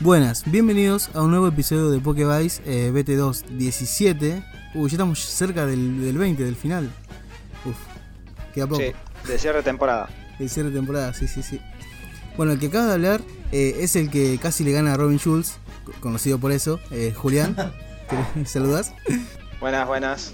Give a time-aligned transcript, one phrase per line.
[0.00, 4.42] Buenas, bienvenidos a un nuevo episodio de Pokevice eh, BT2 17.
[4.74, 6.90] Uy, ya estamos cerca del, del 20, del final.
[7.66, 7.76] Uf,
[8.54, 8.80] queda poco.
[8.80, 8.92] Sí,
[9.30, 10.08] de cierre de temporada.
[10.38, 11.60] El cierre de temporada, sí, sí, sí.
[12.36, 13.20] Bueno, el que acaba de hablar
[13.52, 15.54] eh, es el que casi le gana a Robin Schulz,
[15.84, 17.54] co- conocido por eso, eh, Julián.
[18.34, 18.94] ¿Te saludas?
[19.60, 20.32] Buenas, buenas.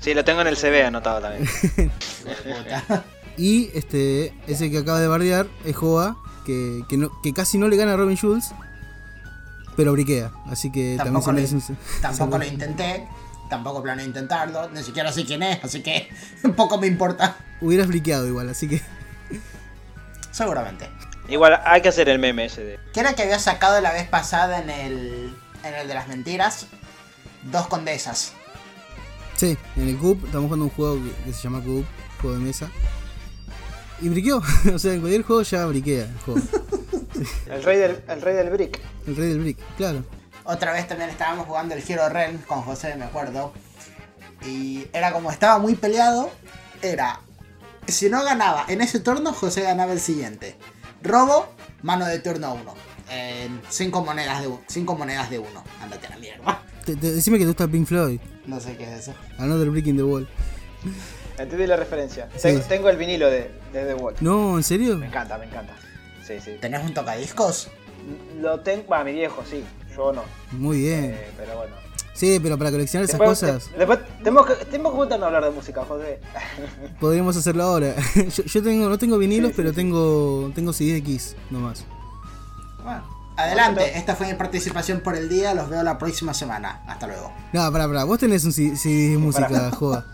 [0.00, 1.48] Sí, lo tengo en el CV anotado también.
[3.38, 7.66] Y este, ese que acaba de bardear es Joa, que, que, no- que casi no
[7.66, 8.52] le gana a Robin Schulz,
[9.76, 10.30] pero briquea.
[10.46, 13.06] Así que Tampoco, también lo, se merece un- tampoco lo intenté,
[13.48, 16.08] tampoco planeo intentarlo, ni siquiera sé quién es, así que
[16.44, 17.36] un poco me importa.
[17.60, 18.80] Hubieras briqueado igual, así que.
[20.30, 20.88] Seguramente.
[21.28, 22.80] Igual hay que hacer el meme ese de.
[22.92, 26.66] ¿Qué era que había sacado la vez pasada en el, en el de las mentiras?
[27.44, 28.32] Dos condesas.
[29.36, 31.84] Sí, en el Cube estamos jugando un juego que, que se llama Cube,
[32.20, 32.70] juego de mesa.
[34.02, 34.42] Y briqueó,
[34.74, 36.40] o sea, en cualquier juego ya briquea el juego.
[37.46, 38.80] El rey del, el rey del brick.
[39.06, 40.04] El rey del brick, claro.
[40.44, 43.52] Otra vez también estábamos jugando el Hero Realm con José, me acuerdo.
[44.44, 46.30] Y era como estaba muy peleado,
[46.82, 47.20] era...
[47.86, 50.56] Si no ganaba en ese turno, José ganaba el siguiente.
[51.02, 51.48] Robo,
[51.82, 52.74] mano de turno 1.
[53.70, 55.62] cinco monedas de u- cinco monedas de uno.
[55.80, 56.62] Ándate a la mierda.
[56.84, 59.14] Te- te- decime que te gusta Pink Floyd, No sé qué es eso.
[59.38, 60.28] Another Brick in the Wall.
[61.38, 62.28] Entendí la referencia.
[62.34, 62.42] Sí.
[62.42, 64.14] Tengo, tengo el vinilo de, de The Wall.
[64.20, 64.96] No, ¿en serio?
[64.96, 65.74] Me encanta, me encanta.
[66.26, 66.56] Sí, sí.
[66.60, 67.68] ¿Tenés un tocadiscos?
[68.40, 68.86] Lo tengo.
[68.88, 69.64] Va, mi viejo, sí.
[69.96, 70.22] Yo no.
[70.52, 71.04] Muy bien.
[71.14, 71.74] Eh, pero bueno.
[72.14, 75.26] Sí, pero para coleccionar esas Después- cosas, de- después tenemos que, tenemos que juntarnos a
[75.28, 76.20] hablar de música, José.
[77.00, 77.94] podríamos hacerlo ahora.
[78.14, 79.76] yo, yo tengo, no tengo vinilos, Sí, sí, pero sí.
[79.76, 81.84] tengo tengo CD de Kiss nomás.
[82.84, 83.02] Bueno,
[83.36, 83.96] adelante.
[83.98, 85.54] Esta fue mi participación por el día.
[85.54, 86.82] Los veo la próxima semana.
[86.86, 87.32] Hasta luego.
[87.52, 90.04] No, pará, pará, vos tenés un C- CD de música, Pará.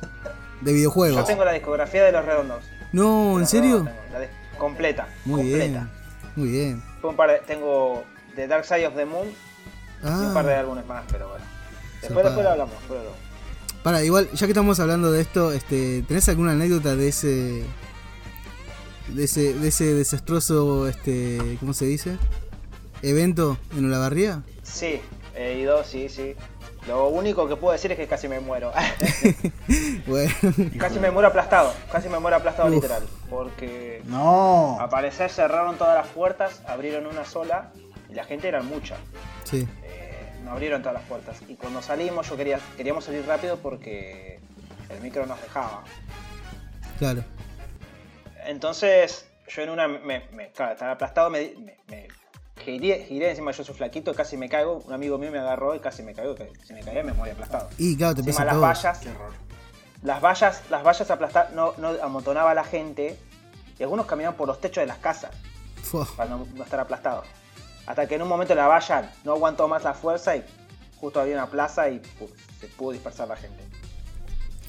[0.61, 1.25] De Yo videojuegos.
[1.27, 2.64] tengo la discografía de los redondos.
[2.92, 3.89] No, ¿en Los serio?
[4.12, 4.28] La de-
[4.59, 5.06] completa.
[5.25, 5.67] Muy completa.
[5.67, 5.91] bien.
[6.37, 6.83] Muy bien.
[7.03, 10.60] Un par de- tengo The Dark Side of the Moon y un par de Ah,
[10.60, 11.44] álbumes más, pero bueno.
[12.00, 12.75] Después, después lo hablamos.
[12.78, 13.28] después lo
[13.83, 17.65] para, igual, ya que estamos hablando de esto, este, ¿tenés alguna anécdota de ese
[19.09, 22.19] de ese de ese desastroso este, ¿cómo se dice?
[23.03, 24.43] evento en Olavarría?
[24.65, 25.00] Sí,
[25.37, 26.34] he ido, sí, sí.
[26.88, 28.72] Lo único que puedo decir es que casi me muero.
[30.06, 30.32] Bueno,
[30.78, 31.72] casi me muero aplastado.
[31.93, 32.75] Casi me muero aplastado Uf.
[32.76, 33.06] literal.
[33.28, 34.78] Porque No.
[34.81, 37.71] al parecer cerraron todas las puertas, abrieron una sola
[38.09, 38.97] y la gente era mucha.
[39.44, 39.69] sí.
[39.84, 41.37] Eh, no abrieron todas las puertas.
[41.47, 44.41] Y cuando salimos, yo quería, queríamos salir rápido porque
[44.88, 45.84] el micro nos dejaba.
[46.98, 47.22] Claro.
[48.47, 49.88] Entonces, yo en una.
[49.88, 52.08] Me, me- claro, estaba aplastado, me, me, me
[52.65, 54.83] giré, giré encima, yo soy flaquito, casi me caigo.
[54.87, 56.35] Un amigo mío me agarró y casi me caigo.
[56.67, 57.69] Si me caía, me moría aplastado.
[57.79, 59.33] Y claro, te Encima las vallas, Qué horror.
[60.03, 63.19] las vallas, las vallas aplastadas, no, no amontonaba a la gente.
[63.79, 65.31] Y algunos caminaban por los techos de las casas
[65.83, 66.07] Fua.
[66.17, 67.23] para no, no estar aplastado.
[67.87, 70.45] Hasta que en un momento la valla no aguantó más la fuerza y
[71.01, 72.03] justo había una plaza y
[72.61, 73.63] se pudo dispersar la gente.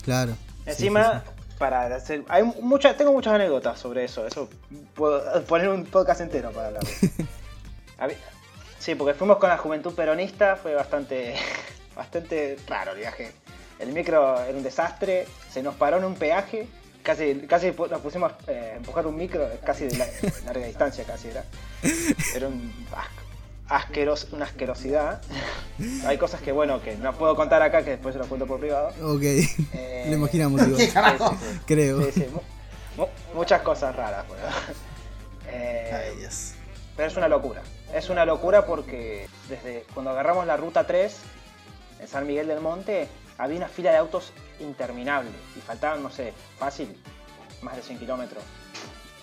[0.03, 0.33] Claro.
[0.63, 2.23] Sí, Encima, sí, para hacer.
[2.29, 4.25] Hay muchas, tengo muchas anécdotas sobre eso.
[4.27, 4.47] Eso
[4.93, 6.83] puedo poner un podcast entero para hablar.
[8.79, 11.35] Sí, porque fuimos con la juventud peronista, fue bastante.
[11.95, 13.31] bastante raro el viaje.
[13.79, 16.67] El micro era un desastre, se nos paró en un peaje,
[17.03, 20.07] casi, casi nos pusimos eh, a empujar un micro, casi de la-
[20.45, 21.43] larga distancia casi era.
[22.35, 25.21] Era un as- asqueros- una asquerosidad.
[26.05, 28.59] Hay cosas que bueno que no puedo contar acá que después se lo cuento por
[28.61, 28.89] privado.
[29.01, 29.23] Ok.
[29.23, 30.93] Eh, Lo imaginamos ¿Qué igual.
[30.93, 31.29] carajo?
[31.31, 31.59] Sí, sí, sí.
[31.65, 32.01] Creo.
[32.03, 34.43] Sí, sí, mu- mu- muchas cosas raras, bueno.
[35.47, 36.53] Eh, Ay, Dios.
[36.95, 37.61] pero es una locura.
[37.93, 41.15] Es una locura porque desde cuando agarramos la ruta 3
[42.01, 43.07] en San Miguel del Monte
[43.37, 46.95] había una fila de autos interminable y faltaban, no sé, fácil,
[47.61, 48.43] más de 100 kilómetros.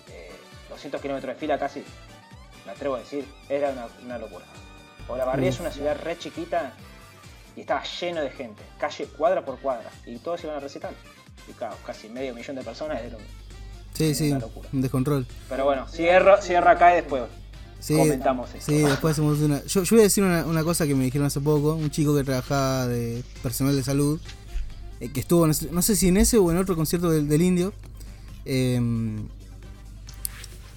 [0.09, 0.31] Eh,
[0.69, 1.83] 200 kilómetros de fila casi,
[2.65, 4.45] me atrevo a decir, era una, una locura.
[5.07, 6.73] Olavarría es una ciudad re chiquita
[7.55, 10.93] y estaba lleno de gente, calle cuadra por cuadra, y todos iban a recital.
[11.47, 13.23] Y claro, casi medio millón de personas, era un-
[13.93, 14.29] Sí, sí.
[14.31, 14.67] una locura.
[14.73, 15.25] Un descontrol.
[15.47, 17.23] Pero bueno, cierro, cierro acá y después
[17.79, 18.71] Sí, comentamos esto.
[18.71, 19.63] Sí, después hacemos una.
[19.65, 21.75] Yo, yo voy a decir una, una cosa que me dijeron hace poco.
[21.75, 24.19] Un chico que trabajaba de personal de salud.
[24.99, 27.27] eh, que estuvo, no sé, no sé si en ese o en otro concierto del,
[27.29, 27.73] del indio.
[28.45, 28.79] eh,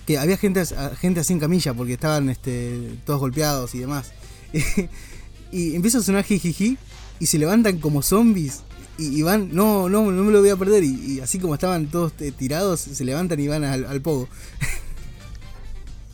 [0.06, 0.62] que había gente,
[0.98, 4.14] gente así en camilla porque estaban este, todos golpeados y demás.
[5.52, 6.78] y empieza a sonar jijiji
[7.18, 8.64] y se levantan como zombies.
[8.98, 10.84] Y, y van, no, no, no me lo voy a perder.
[10.84, 14.28] Y, y así como estaban todos eh, tirados, se levantan y van al, al pogo.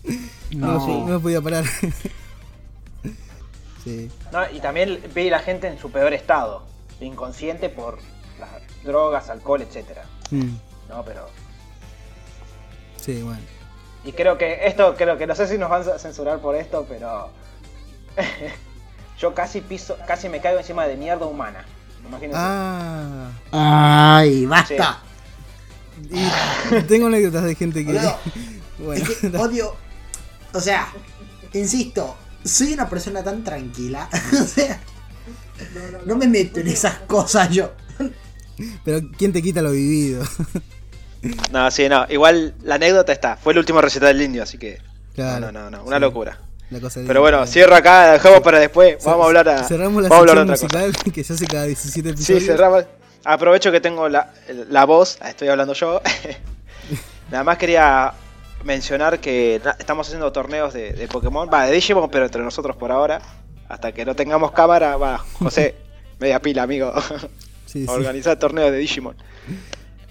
[0.57, 0.87] No, No.
[0.87, 1.65] no me podía parar.
[3.85, 4.11] sí.
[4.33, 6.63] No, y también vi la gente en su peor estado,
[7.01, 7.99] inconsciente por
[8.39, 8.51] las
[8.85, 10.05] drogas, alcohol, etcétera.
[10.31, 10.55] Mm,
[10.89, 11.29] No, pero.
[13.01, 13.41] sí, bueno.
[14.05, 16.87] Y creo que esto, creo que no sé si nos van a censurar por esto,
[16.89, 17.31] pero
[19.19, 21.65] Yo casi piso, casi me caigo encima de mierda humana.
[22.07, 22.37] Imagínense.
[22.39, 23.31] Ah.
[23.51, 25.01] Ay, basta.
[26.11, 27.99] Y tengo anécdotas de gente que.
[28.79, 29.75] Bueno, Es que odio.
[30.57, 30.89] O sea,
[31.53, 34.09] insisto, soy una persona tan tranquila.
[34.33, 34.81] o sea,
[36.07, 37.73] no me meto en esas cosas yo.
[38.85, 40.25] pero ¿quién te quita lo vivido?
[41.51, 42.07] No, sí, no.
[42.09, 43.37] Igual la anécdota está.
[43.37, 44.81] Fue el último recital del indio, así que.
[45.13, 45.51] Claro.
[45.51, 45.83] No, no, no.
[45.85, 46.01] Una Sí.
[46.03, 46.39] locura.
[46.81, 48.99] Cosa Pero bueno, cierro acá, dejamos para después.
[49.05, 49.65] Vamos a hablar a.
[49.65, 50.79] Cerramos la vamos a hablar otra cosa.
[50.87, 52.45] musical que se hace cada 17 Sí, episodios.
[52.45, 52.85] cerramos.
[53.25, 54.33] Aprovecho que tengo la,
[54.69, 56.01] la voz, estoy hablando yo.
[57.33, 58.13] Nada más quería
[58.65, 62.93] mencionar que estamos haciendo torneos de, de Pokémon, va, de Digimon, pero entre nosotros por
[62.93, 63.21] ahora.
[63.69, 65.75] Hasta que no tengamos cámara, va, José,
[66.19, 66.93] media pila, amigo.
[67.67, 69.17] Sí, sí, Organizar torneos de Digimon.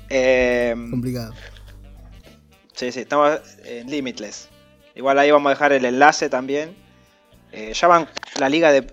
[0.10, 1.34] Eh, complicado.
[2.74, 4.50] Sí, sí, estamos en Limitless.
[4.96, 6.76] Igual ahí vamos a dejar el enlace también.
[7.52, 8.08] Eh, ya van
[8.38, 8.86] la liga de.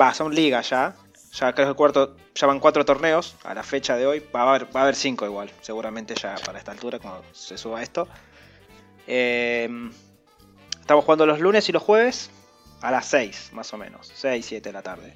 [0.00, 0.94] Va, son ligas ya.
[1.32, 2.16] Ya creo que el cuarto.
[2.34, 4.24] Ya van cuatro torneos a la fecha de hoy.
[4.34, 5.50] Va a haber, va a haber cinco igual.
[5.60, 8.08] Seguramente ya para esta altura, cuando se suba esto.
[9.06, 9.68] Eh,
[10.80, 12.30] estamos jugando los lunes y los jueves
[12.80, 14.10] a las 6, más o menos.
[14.14, 15.14] 6, 7 de la tarde.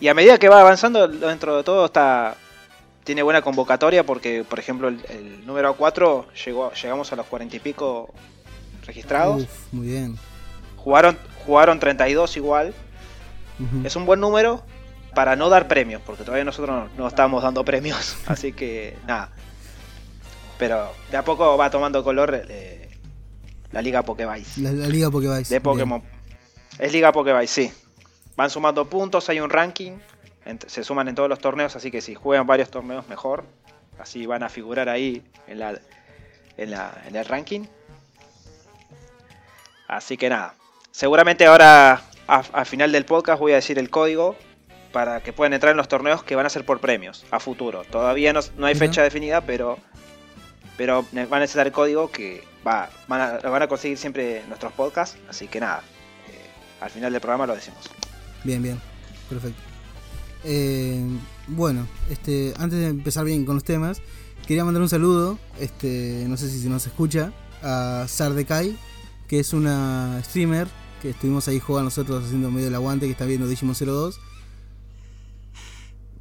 [0.00, 2.36] Y a medida que va avanzando, dentro de todo está
[3.04, 7.56] tiene buena convocatoria porque, por ejemplo, el, el número 4 llegó, llegamos a los 40
[7.56, 8.12] y pico
[8.86, 9.42] registrados.
[9.42, 10.18] Uf, muy bien.
[10.76, 12.74] Jugaron, jugaron 32 igual.
[13.58, 13.86] Ujú.
[13.86, 14.62] Es un buen número
[15.14, 18.16] para no dar premios, porque todavía nosotros no, no estamos dando premios.
[18.26, 19.32] Así que nada.
[20.60, 22.88] Pero de a poco va tomando color eh,
[23.72, 24.60] la Liga Pokévice.
[24.60, 25.52] La, la Liga Pokévice.
[25.52, 26.00] De Pokémon.
[26.78, 27.72] Es Liga Pokévice, sí.
[28.36, 29.98] Van sumando puntos, hay un ranking.
[30.66, 33.44] Se suman en todos los torneos, así que si juegan varios torneos mejor.
[33.98, 35.80] Así van a figurar ahí en, la,
[36.56, 37.64] en, la- en el ranking.
[39.88, 40.54] Así que nada.
[40.90, 44.36] Seguramente ahora, al final del podcast, voy a decir el código
[44.92, 47.84] para que puedan entrar en los torneos que van a ser por premios a futuro.
[47.84, 49.78] Todavía no, no hay fecha definida, pero,
[50.80, 54.72] pero van a necesitar el código que va, van, a, van a conseguir siempre nuestros
[54.72, 55.18] podcasts.
[55.28, 55.82] Así que nada,
[56.26, 56.40] eh,
[56.80, 57.80] al final del programa lo decimos.
[58.44, 58.80] Bien, bien.
[59.28, 59.60] Perfecto.
[60.42, 61.04] Eh,
[61.48, 64.00] bueno, este, antes de empezar bien con los temas,
[64.46, 67.30] quería mandar un saludo, este, no sé si se nos escucha,
[67.62, 68.74] a Sardekai,
[69.28, 70.66] que es una streamer
[71.02, 74.18] que estuvimos ahí jugando nosotros haciendo medio el aguante, que está viendo Digimon 02.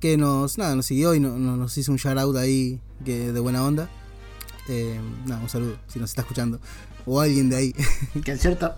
[0.02, 3.32] Que nos, nada, nos siguió y no- no- nos hizo un shout out ahí que
[3.32, 3.90] de buena onda.
[4.70, 6.60] Eh, nada, un saludo, si nos está escuchando.
[7.06, 7.76] O alguien de ahí.
[8.24, 8.76] Que en cierto,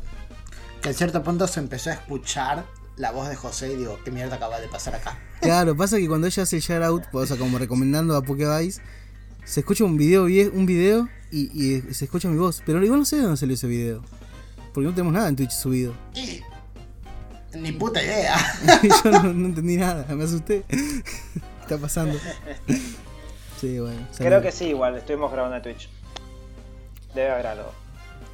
[0.81, 2.65] que en cierto punto se empezó a escuchar
[2.95, 5.19] la voz de José y digo, ¿qué mierda acaba de pasar acá?
[5.41, 8.81] Claro, pasa que cuando ella hace el shout out, o sea, como recomendando a Pokévice,
[9.43, 10.23] se escucha un video,
[10.53, 12.63] un video y, y se escucha mi voz.
[12.65, 14.01] Pero igual no sé de dónde salió ese video.
[14.73, 15.93] Porque no tenemos nada en Twitch subido.
[16.13, 16.41] Y
[17.57, 18.37] ni puta idea.
[19.03, 20.63] Yo no, no entendí nada, me asusté.
[20.69, 21.03] ¿Qué
[21.61, 22.17] está pasando?
[23.61, 24.07] Sí, bueno.
[24.17, 25.87] Creo que sí, igual, estuvimos grabando en Twitch.
[27.13, 27.71] Debe haber algo.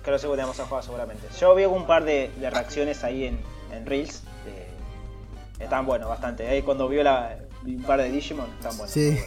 [0.03, 1.27] Creo que seguramente a jugar seguramente.
[1.39, 3.39] Yo vi un par de, de reacciones ahí en,
[3.73, 4.21] en Reels.
[4.47, 4.67] eh,
[5.59, 6.47] están buenos, bastante.
[6.47, 8.91] Ahí cuando vio la, vi un par de Digimon, están buenos.
[8.93, 9.11] Sí.
[9.11, 9.19] muy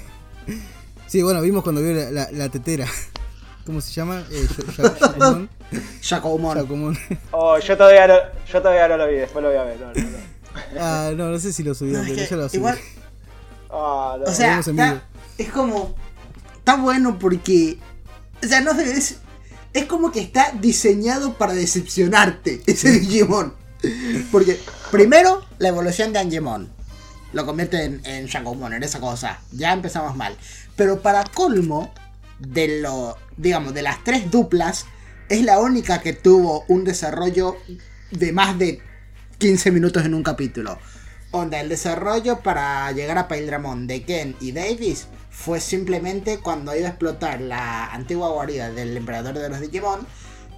[0.46, 0.64] buenos.
[1.06, 2.86] Sí, bueno, vimos cuando vio la, la- la tetera.
[3.66, 4.24] ¿Cómo se llama?
[4.30, 4.46] Eh.
[7.32, 8.14] Oh, yo todavía no,
[8.50, 9.78] yo todavía no lo vi, después lo voy a ver.
[9.80, 10.18] No, no, no.
[10.80, 12.58] Ah, no, no sé si lo No, subieron, es pero yo lo subí.
[12.58, 12.78] igual,
[13.70, 14.24] no.
[14.24, 15.02] o sea, está-.
[15.40, 15.94] Es como.
[16.56, 17.78] Está bueno porque.
[18.42, 19.16] O sea, no es,
[19.72, 23.54] es como que está diseñado para decepcionarte ese Digimon.
[24.30, 26.70] Porque, primero, la evolución de Angemon
[27.32, 29.40] lo convierte en, en Shakomon, en esa cosa.
[29.52, 30.36] Ya empezamos mal.
[30.76, 31.92] Pero para colmo,
[32.38, 33.16] de lo.
[33.36, 34.84] digamos, de las tres duplas,
[35.28, 37.56] es la única que tuvo un desarrollo
[38.10, 38.82] de más de
[39.38, 40.78] 15 minutos en un capítulo.
[41.30, 45.06] Onda, el desarrollo para llegar a Paildramon de Ken y Davis
[45.44, 50.06] fue simplemente cuando iba a explotar la antigua guarida del emperador de los Digimon.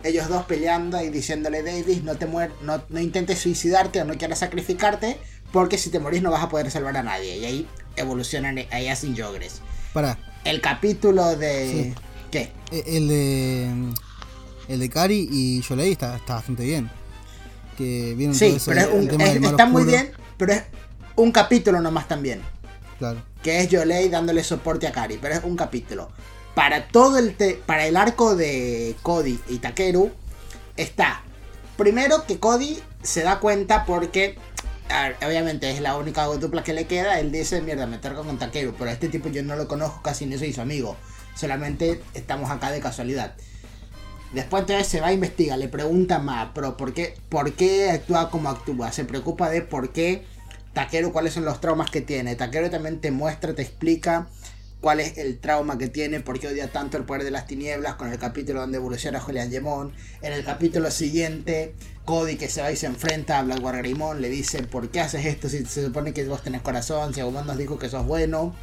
[0.04, 4.14] Ellos dos peleando y diciéndole Davis, no te muer no, no intentes suicidarte o no
[4.18, 5.18] quieras sacrificarte,
[5.52, 7.38] porque si te morís no vas a poder salvar a nadie.
[7.38, 9.60] Y ahí evolucionan, ahí hacen Yogres.
[9.92, 11.94] Pará, El capítulo de...
[11.94, 12.02] Sí.
[12.32, 12.50] ¿Qué?
[12.72, 13.70] eh, el de.
[14.68, 16.90] El de Kari y Yolei está, está bastante bien.
[17.76, 20.62] Que vieron todo Sí, eso, pero es el un- tema es- muy bien, pero es
[21.14, 22.40] un capítulo nomás también.
[23.42, 26.10] Que es Yolei dándole soporte a Kari, pero es un capítulo.
[26.54, 27.34] Para todo el
[27.66, 30.10] para el arco de Cody y Takeru
[30.76, 31.22] está
[31.76, 34.38] primero que Cody se da cuenta porque
[35.26, 38.74] obviamente es la única dupla que le queda, él dice, "Mierda, me toca con Takeru,
[38.78, 40.96] pero a este tipo yo no lo conozco, casi no soy su amigo,
[41.34, 43.34] solamente estamos acá de casualidad."
[44.32, 48.30] Después entonces se va a investigar, le pregunta más, pero ¿por qué, ¿por qué actúa
[48.30, 48.92] como actúa?
[48.92, 50.24] Se preocupa de por qué
[50.72, 52.36] Takeru, cuáles son los traumas que tiene.
[52.36, 54.28] Takeru también te muestra, te explica
[54.82, 57.94] cuál es el trauma que tiene, por qué odia tanto el poder de las tinieblas,
[57.94, 59.92] con el capítulo donde evoluciona Julian Gemón.
[60.22, 61.74] En el capítulo siguiente,
[62.04, 65.24] Cody que se va y se enfrenta a Blackwater Greymon, le dice, ¿por qué haces
[65.24, 67.14] esto si se supone que vos tenés corazón?
[67.14, 68.54] Si Agumon nos dijo que sos bueno.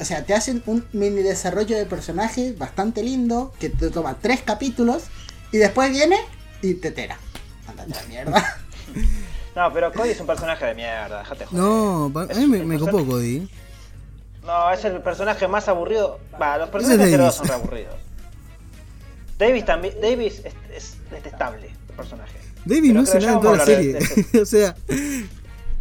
[0.00, 4.40] O sea, te hacen un mini desarrollo de personaje bastante lindo, que te toma tres
[4.40, 5.04] capítulos,
[5.52, 6.16] y después viene
[6.62, 7.18] y te tera.
[8.08, 8.58] Mierda.
[9.56, 11.62] No, pero Cody es un personaje de mierda, déjate joder.
[11.62, 13.48] No, a Es mí me, el me copó Cody.
[14.44, 16.18] No, es el personaje más aburrido.
[16.40, 17.34] Va, los personajes es de Davis.
[17.34, 17.94] son re aburridos.
[19.38, 19.94] Davis también.
[20.00, 22.36] Davis es, es detestable el personaje.
[22.64, 24.26] David Pero no hace nada en toda vamos la a hablar serie.
[24.32, 24.76] de- o sea,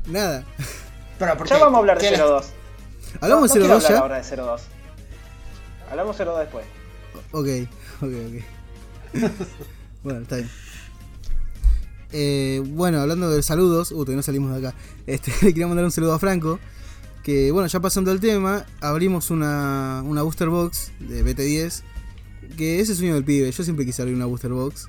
[0.07, 0.43] nada.
[1.19, 2.45] Pero porque, Ya vamos a hablar ¿qué de les- 02.
[3.21, 4.01] Hablamos no, de no 02 quiero ya.
[4.01, 4.61] ahora de 02.
[5.89, 6.65] Hablamos 02 después.
[7.31, 7.47] Ok,
[8.01, 9.21] ok, ok.
[10.03, 10.49] bueno, está bien.
[12.13, 14.77] Eh, bueno, hablando de saludos, uh, todavía no salimos de acá.
[15.07, 16.59] Este, le quería mandar un saludo a Franco.
[17.23, 21.81] Que bueno, ya pasando el tema, abrimos una, una booster box de BT10.
[22.57, 23.51] Que ese es el sueño del pibe.
[23.51, 24.87] Yo siempre quise abrir una booster box.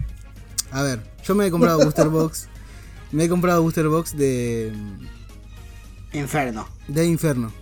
[0.70, 2.48] A ver, yo me he comprado booster box.
[3.12, 4.72] Me he comprado booster box de,
[6.12, 6.68] Inferno.
[6.88, 7.52] de Inferno.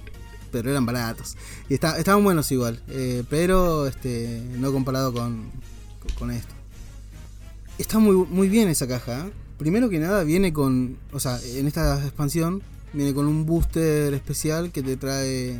[0.50, 1.36] Pero eran baratos.
[1.68, 2.82] Y está- estaban buenos igual.
[2.88, 5.50] eh, pero este no comparado con,
[6.18, 6.54] con esto.
[7.78, 9.26] Está muy, muy bien esa caja.
[9.26, 9.32] ¿eh?
[9.58, 10.96] Primero que nada viene con...
[11.12, 15.58] O sea, en esta expansión viene con un booster especial que te trae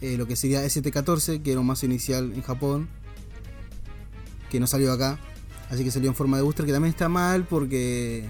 [0.00, 2.88] eh, lo que sería ST14, que era un mazo inicial en Japón.
[4.50, 5.18] Que no salió acá.
[5.70, 8.24] Así que salió en forma de booster, que también está mal porque...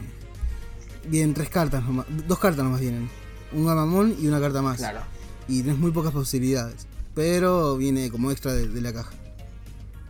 [1.08, 2.06] Vienen tres cartas nomás.
[2.28, 3.08] Dos cartas nomás vienen.
[3.52, 5.00] Un gamamón y una carta más Claro.
[5.48, 6.86] y tienes muy pocas posibilidades.
[7.14, 9.10] Pero viene como extra de, de la caja.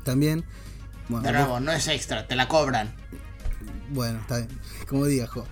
[0.05, 0.45] También,
[1.09, 2.93] bueno, De nuevo, no es extra, te la cobran.
[3.91, 4.49] Bueno, está bien.
[4.89, 5.47] Como digas, jo.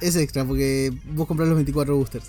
[0.00, 2.26] es extra porque vos comprás los 24 boosters.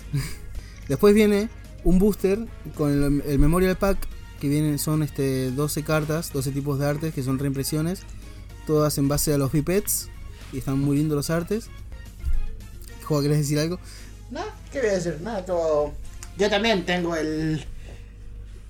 [0.88, 1.48] Después viene
[1.84, 2.38] un booster
[2.76, 3.98] con el, Memorial Pack
[4.40, 8.02] que vienen son este 12 cartas, 12 tipos de artes que son reimpresiones,
[8.66, 10.08] todas en base a los pipets
[10.52, 11.68] y están muy lindos los artes.
[13.04, 13.78] Jo, ¿querés decir algo?
[14.30, 14.42] No,
[14.72, 15.18] ¿qué voy a decir?
[15.22, 15.92] Nada, todo.
[16.36, 17.64] Yo también tengo el.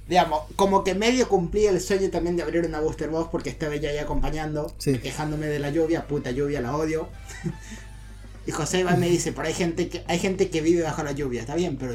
[0.08, 3.76] Digamos, como que medio cumplí el sueño también de abrir una booster box porque estaba
[3.76, 4.98] ya ahí acompañando, Sí.
[4.98, 7.08] quejándome de la lluvia, puta lluvia, la odio.
[8.46, 11.02] y José va y me dice, pero hay gente que hay gente que vive bajo
[11.02, 11.92] la lluvia, está bien, pero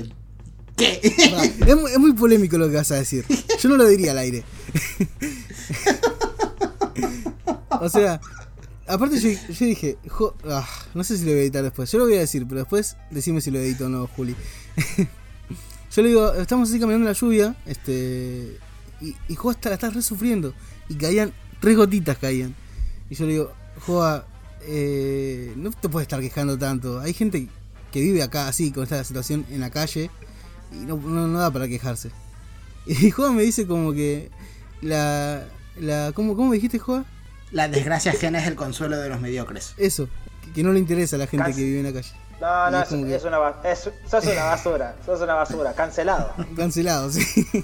[0.78, 1.00] ¿qué?
[1.02, 3.26] Es, muy, es muy polémico lo que vas a decir.
[3.60, 4.44] Yo no lo diría al aire.
[7.82, 8.22] o sea,
[8.88, 11.92] aparte yo, yo dije, jo- ah, no sé si lo voy a editar después.
[11.92, 14.36] Yo lo voy a decir, pero después decime si lo edito o no, Juli.
[15.96, 18.58] yo le digo, estamos así caminando en la lluvia, este,
[19.00, 20.54] y, y Joa está, la estás re sufriendo.
[20.90, 22.56] Y caían, tres gotitas caían.
[23.10, 23.54] Y yo le digo,
[23.86, 24.26] Joa,
[24.62, 27.00] eh, no te puedes estar quejando tanto.
[27.00, 27.48] Hay gente
[27.92, 30.10] que vive acá así, con esta situación en la calle,
[30.72, 32.12] y no, no, no da para quejarse.
[32.86, 34.30] Y Joa me dice como que
[34.82, 35.46] la...
[35.80, 37.06] la ¿cómo, ¿Cómo dijiste, Joa?
[37.54, 39.76] la desgracia ajena es el consuelo de los mediocres.
[39.78, 40.10] Eso,
[40.44, 41.60] que, que no le interesa a la gente Casi.
[41.60, 42.12] que vive en la calle.
[42.44, 44.96] No, no, es es, como que- es una, es- sos una basura.
[45.06, 45.74] Sos una basura.
[45.74, 46.34] Cancelado.
[46.58, 47.24] Cancelado, sí.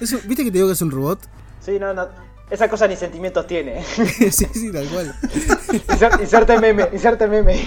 [0.00, 1.18] Eso, ¿Viste que te digo que es un robot?
[1.64, 2.06] Sí, no, no.
[2.50, 3.82] Esa cosa ni sentimientos tiene.
[4.30, 5.14] sí, sí, tal cual.
[5.88, 7.66] Insert- Inserte meme, inserte meme.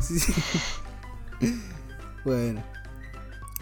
[0.00, 0.32] Sí, sí.
[2.24, 2.62] Bueno.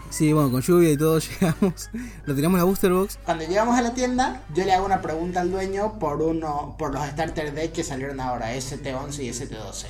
[0.09, 1.89] Sí, bueno, con lluvia y todo llegamos.
[2.25, 3.19] Lo tiramos a la booster box.
[3.23, 6.93] Cuando llegamos a la tienda, yo le hago una pregunta al dueño por uno, por
[6.93, 9.85] los starter deck que salieron ahora, ST11 y ST12.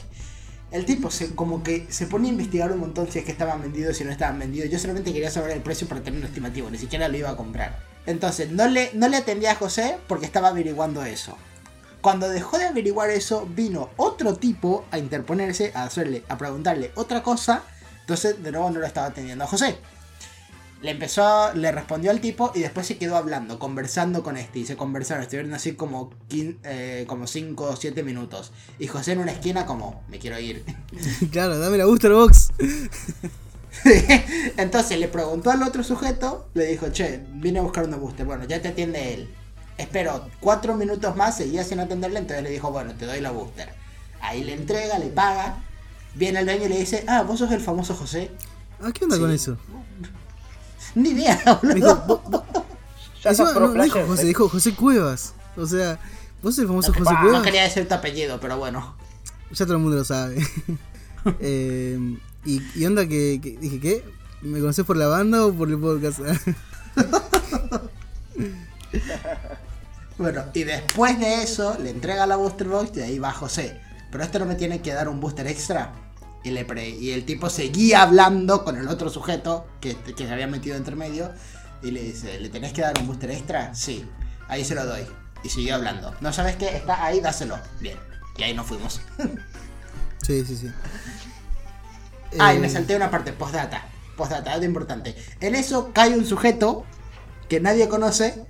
[0.71, 3.61] El tipo se, como que se pone a investigar un montón si es que estaban
[3.61, 4.69] vendidos, si no estaban vendidos.
[4.69, 7.35] Yo solamente quería saber el precio para tener un estimativo, ni siquiera lo iba a
[7.35, 7.79] comprar.
[8.05, 11.35] Entonces, no le, no le atendía a José porque estaba averiguando eso.
[12.01, 17.23] Cuando dejó de averiguar eso, vino otro tipo a interponerse, a hacerle, a preguntarle otra
[17.23, 17.63] cosa.
[18.01, 19.77] Entonces, de nuevo no lo estaba atendiendo a José.
[20.81, 24.59] Le empezó, le respondió al tipo y después se quedó hablando, conversando con este.
[24.59, 28.53] Y se conversaron, estuvieron así como 5 o 7 minutos.
[28.79, 30.63] Y José en una esquina como, me quiero ir.
[31.31, 32.51] claro, dame la booster box.
[34.57, 38.25] Entonces le preguntó al otro sujeto, le dijo, che, vine a buscar una booster.
[38.25, 39.29] Bueno, ya te atiende él.
[39.77, 43.69] Espero 4 minutos más, seguía sin atenderle, entonces le dijo, bueno, te doy la booster.
[44.21, 45.63] Ahí le entrega, le paga.
[46.15, 48.31] Viene el dueño y le dice, ah, vos sos el famoso José.
[48.81, 49.21] Ah, ¿qué onda Sí.
[49.21, 49.57] con eso?
[50.95, 51.75] Ni idea, boludo.
[51.75, 52.43] dijo, vos- vos-
[53.23, 55.33] Ya encima sos pro no, no dijo José, dijo José Cuevas.
[55.57, 55.99] O sea,
[56.41, 57.43] vos sos el famoso No, José no Cuevas.
[57.43, 58.95] quería decir tu apellido, pero bueno.
[59.51, 60.45] Ya todo el mundo lo sabe.
[61.41, 61.99] Eh,
[62.45, 64.05] y, y onda que, que- dije, ¿qué?
[64.41, 66.21] ¿Me conoces por la banda o por el podcast?
[70.17, 73.79] bueno, y después de eso le entrega la booster box y ahí va José.
[74.11, 75.93] Pero esto no me tiene que dar un booster extra.
[76.43, 80.31] Y, le pre- y el tipo seguía hablando con el otro sujeto que, que se
[80.31, 81.31] había metido entre medio.
[81.81, 83.73] Y le dice, ¿le tenés que dar un booster extra?
[83.75, 84.05] Sí.
[84.47, 85.05] Ahí se lo doy.
[85.43, 86.13] Y siguió hablando.
[86.21, 86.75] ¿No sabes qué?
[86.77, 87.57] Está ahí, dáselo.
[87.79, 87.97] Bien.
[88.37, 89.01] Y ahí nos fuimos.
[90.21, 90.67] Sí, sí, sí.
[92.37, 93.83] Ah, y me salté una parte, postdata.
[94.15, 95.15] Postdata, algo importante.
[95.39, 96.85] En eso cae un sujeto
[97.47, 98.45] que nadie conoce.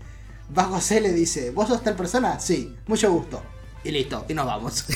[0.57, 2.39] Va José le dice, ¿vos sos tal persona?
[2.39, 3.41] Sí, mucho gusto.
[3.83, 4.83] Y listo, y nos vamos.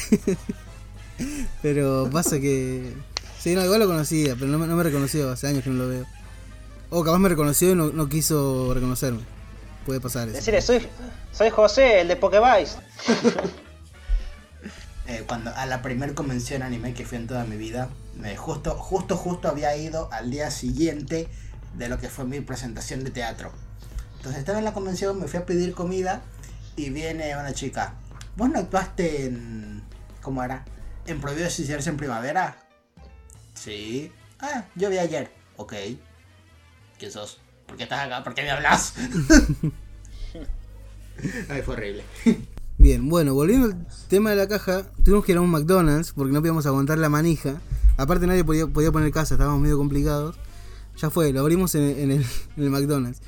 [1.62, 2.94] Pero pasa que.
[3.40, 5.84] Sí, no, igual lo conocía, pero no, me- no me reconoció, hace años que no
[5.84, 6.06] lo veo.
[6.90, 9.22] O capaz me reconoció y no, no quiso reconocerme.
[9.86, 10.38] Puede pasar eso.
[10.38, 10.88] Decirle, soy,
[11.32, 12.78] soy José, el de Pokévice.
[15.06, 18.72] Eh, cuando a la primer convención anime que fui en toda mi vida, me justo,
[18.76, 21.28] justo, justo había ido al día siguiente
[21.78, 23.52] de lo que fue mi presentación de teatro.
[24.16, 26.22] Entonces estaba en la convención, me fui a pedir comida
[26.78, 27.96] y viene una chica.
[28.38, 29.84] ¿Vos no actuaste en...
[30.22, 30.64] ¿Cómo era?
[31.06, 32.58] ¿En Prohibido Suicidarse en Primavera?
[33.54, 34.12] Sí.
[34.40, 35.32] Ah, yo vi ayer.
[35.58, 35.74] Ok.
[36.98, 37.40] ¿Quién sos?
[37.68, 38.24] ¿Por qué estás acá?
[38.24, 38.94] ¿Por qué me hablas?
[41.50, 42.04] Ay, fue horrible.
[42.78, 46.34] Bien, bueno, volviendo al tema de la caja, tuvimos que ir a un McDonald's porque
[46.34, 47.62] no podíamos aguantar la manija.
[47.98, 50.36] Aparte nadie podía, podía poner casa, estábamos medio complicados.
[50.98, 52.26] Ya fue, lo abrimos en, en el,
[52.58, 53.22] en el McDonald's.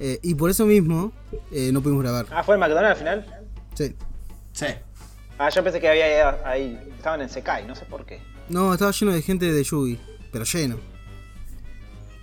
[0.00, 1.12] Eh, y por eso mismo
[1.52, 2.26] eh, no pudimos grabar.
[2.30, 3.44] Ah, ¿fue el McDonald's al final?
[3.74, 3.94] Sí.
[4.52, 4.66] Sí.
[5.42, 6.78] Ah, yo pensé que había ahí.
[6.96, 8.20] Estaban en Sekai, no sé por qué.
[8.50, 9.98] No, estaba lleno de gente de Yugi,
[10.30, 10.76] pero lleno.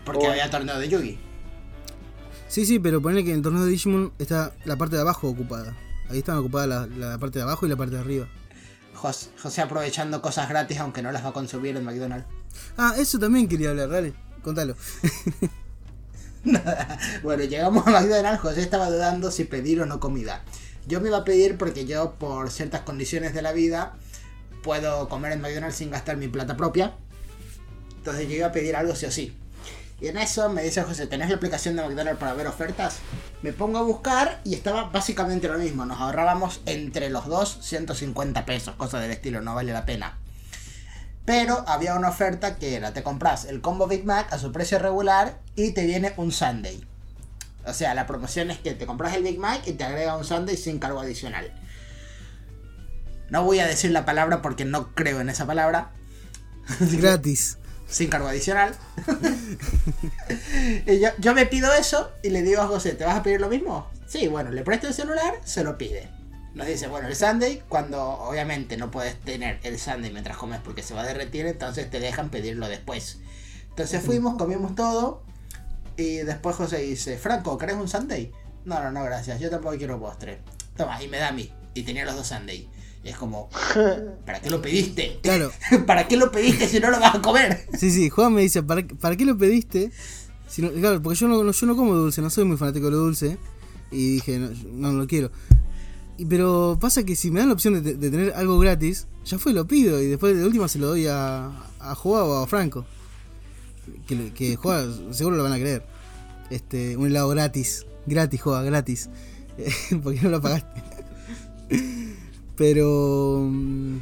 [0.05, 0.29] Porque Oh.
[0.31, 1.17] había torneo de Yugi.
[2.47, 5.27] Sí, sí, pero ponele que en el torneo de Digimon está la parte de abajo
[5.29, 5.75] ocupada.
[6.11, 8.27] Ahí están ocupadas la, la parte de abajo y la parte de arriba.
[8.93, 12.27] Jos- José aprovechando cosas gratis aunque no las va a consumir en McDonald's.
[12.77, 14.75] Ah, eso también quería hablar, dale, contalo.
[17.23, 20.43] Bueno, llegamos a McDonald's, José estaba dudando si pedir o no comida.
[20.87, 23.93] Yo me iba a pedir porque yo por ciertas condiciones de la vida
[24.63, 26.95] puedo comer en McDonald's sin gastar mi plata propia.
[27.97, 29.37] Entonces yo iba a pedir algo sí o sí.
[29.99, 32.99] Y en eso me dice José, ¿tenés la aplicación de McDonald's para ver ofertas?
[33.41, 35.85] Me pongo a buscar y estaba básicamente lo mismo.
[35.85, 40.19] Nos ahorrábamos entre los dos 150 pesos, cosa del estilo, no vale la pena.
[41.25, 44.79] Pero había una oferta que era, te compras el combo Big Mac a su precio
[44.79, 46.81] regular y te viene un Sunday.
[47.67, 50.23] O sea, la promoción es que te compras el Big Mac y te agrega un
[50.23, 51.53] Sunday sin cargo adicional.
[53.29, 55.91] No voy a decir la palabra porque no creo en esa palabra.
[56.79, 57.57] Gratis.
[57.87, 58.75] Sin cargo adicional.
[60.85, 63.41] y yo, yo me pido eso y le digo a José, ¿te vas a pedir
[63.41, 63.89] lo mismo?
[64.07, 66.09] Sí, bueno, le presto el celular, se lo pide.
[66.53, 70.81] Nos dice, bueno, el Sunday, cuando obviamente no puedes tener el Sunday mientras comes porque
[70.81, 73.19] se va a derretir, entonces te dejan pedirlo después.
[73.69, 75.21] Entonces fuimos, comimos todo
[75.97, 78.31] y después José dice, Franco, ¿querés un Sunday?
[78.65, 80.39] No, no, no, gracias, yo tampoco quiero postre.
[80.75, 81.51] Toma, y me da a mí.
[81.73, 82.67] Y tenía los dos Sunday.
[83.03, 83.49] Y es como,
[84.25, 85.19] ¿para qué lo pediste?
[85.23, 85.51] Claro.
[85.85, 87.65] ¿Para qué lo pediste si no lo vas a comer?
[87.77, 89.91] Sí, sí, Juan me dice, ¿para, para qué lo pediste?
[90.47, 92.91] Si no- claro, porque yo no, yo no como dulce, no soy muy fanático de
[92.91, 93.37] lo dulce.
[93.91, 95.31] Y dije, no, no, lo quiero.
[96.17, 99.37] Y, pero pasa que si me dan la opción de, de tener algo gratis, ya
[99.39, 100.01] fue, lo pido.
[100.01, 102.85] Y después de última se lo doy a, a Joa o a Franco.
[104.07, 105.83] Que, que Joa seguro lo van a creer.
[106.49, 107.85] Este, un helado gratis.
[108.05, 109.09] Gratis, Joa, gratis.
[110.03, 110.81] porque no lo pagaste.
[112.55, 113.47] pero...
[113.51, 113.97] mm,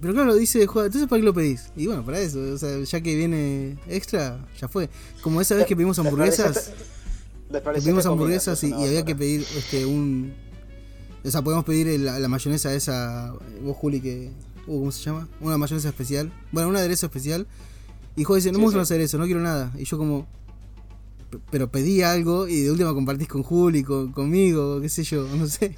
[0.00, 1.70] pero claro, dice, "Joder, entonces ¿para qué lo pedís?
[1.76, 4.90] Y bueno, para eso, o sea, ya que viene extra, ya fue.
[5.22, 6.72] Como esa vez que pedimos hamburguesas,
[7.52, 10.32] que pedimos hamburguesas y, y había que pedir este un...
[11.24, 14.32] O sea, podemos pedir la, la mayonesa esa, vos Juli, que...
[14.66, 15.28] uh, ¿Cómo se llama?
[15.40, 16.32] Una mayonesa especial.
[16.50, 17.46] Bueno, un aderezo especial.
[18.16, 18.82] Y dice, no Sí, me gusta sí.
[18.82, 19.72] hacer eso, no quiero nada.
[19.78, 20.26] Y yo como...
[21.30, 25.26] "P- Pero pedí algo y de última compartís con Juli, con, conmigo, qué sé yo,
[25.36, 25.74] no sé.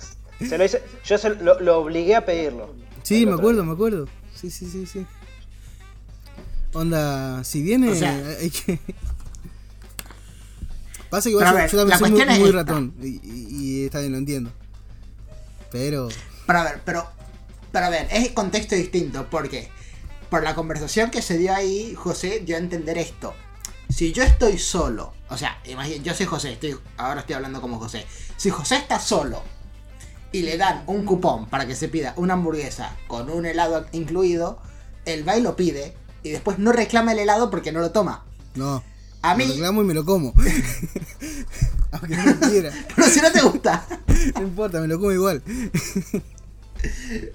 [0.47, 2.75] Se lo hice, yo se lo, lo obligué a pedirlo.
[3.05, 3.69] Sí, me acuerdo, día.
[3.69, 4.09] me acuerdo.
[4.35, 5.07] Sí, sí, sí, sí.
[6.73, 8.81] Onda, si viene, O sea- hay que.
[11.11, 12.95] Pasa que igual yo, a ver, yo también soy muy, es ratón.
[13.01, 14.51] Y, y- y está bien, lo entiendo.
[15.71, 16.09] Pero.
[16.47, 17.07] Pero a ver, pero,
[17.71, 19.69] pero a ver, es contexto distinto, porque
[20.35, 23.35] por la conversación que se dio ahí, José dio a entender esto.
[23.89, 27.79] Si yo estoy solo, o sea, imagínate, yo soy José, estoy, ahora estoy hablando como
[27.79, 28.05] José.
[28.37, 29.45] Si José está solo
[30.33, 34.59] y le dan un cupón para que se pida una hamburguesa con un helado incluido,
[35.05, 35.95] él va y lo pide
[36.25, 38.25] y después no reclama el helado porque no lo toma.
[38.57, 38.83] No.
[39.23, 40.35] A mí, reclamo y me lo como.
[41.93, 42.73] Aunque no lo quiera.
[42.97, 43.87] pero si no te gusta.
[44.35, 45.45] No importa, me lo como igual.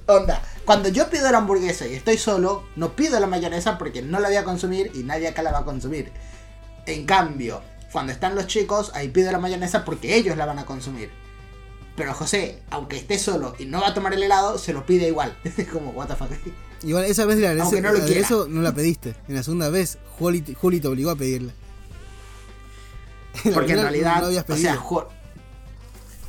[0.07, 4.19] Onda, cuando yo pido la hamburguesa y estoy solo, no pido la mayonesa porque no
[4.19, 6.11] la voy a consumir y nadie acá la va a consumir.
[6.85, 10.65] En cambio, cuando están los chicos, ahí pide la mayonesa porque ellos la van a
[10.65, 11.09] consumir.
[11.95, 15.07] Pero José, aunque esté solo y no va a tomar el helado, se lo pide
[15.07, 15.37] igual.
[15.43, 16.29] Es como, what the fuck.
[16.83, 18.21] Igual esa vez la Aunque no lo quiera.
[18.21, 19.15] eso no la pediste.
[19.27, 21.51] En la segunda vez, Juli, te- Juli te obligó a pedirla.
[23.43, 24.77] La Porque en realidad, no o sea,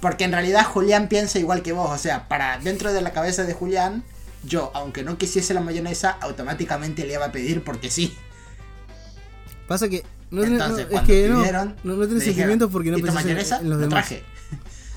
[0.00, 3.44] porque en realidad Julián piensa igual que vos, o sea, para dentro de la cabeza
[3.44, 4.02] de Julián,
[4.44, 8.16] yo, aunque no quisiese la mayonesa, automáticamente le iba a pedir porque sí.
[9.68, 12.90] Pasa que no, Entonces, no, es que no, pidieron, no, no tenés dijeron, sentimientos porque
[12.90, 13.58] no "¿Y tu pensás en, mayonesa?
[13.60, 14.06] en los Lo demás.
[14.08, 14.24] traje.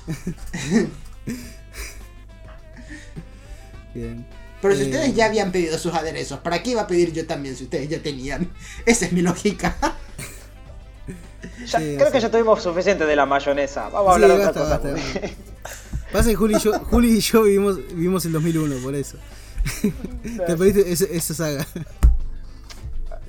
[3.94, 4.26] Bien.
[4.60, 7.26] Pero si Eh, ustedes ya habían pedido sus aderezos, ¿para qué iba a pedir yo
[7.26, 8.50] también si ustedes ya tenían?
[8.86, 9.76] Esa es mi lógica.
[11.66, 13.88] Ya- Sí, creo que ya tuvimos suficiente de la mayonesa.
[13.88, 14.92] Vamos a Sí, hablar de basta, otra cosa.
[14.92, 15.28] basta,
[16.12, 19.16] Pasa que Juli y yo, Juli y yo vivimos, vivimos el 2001, por eso.
[20.46, 21.66] Te pediste ese- esa saga.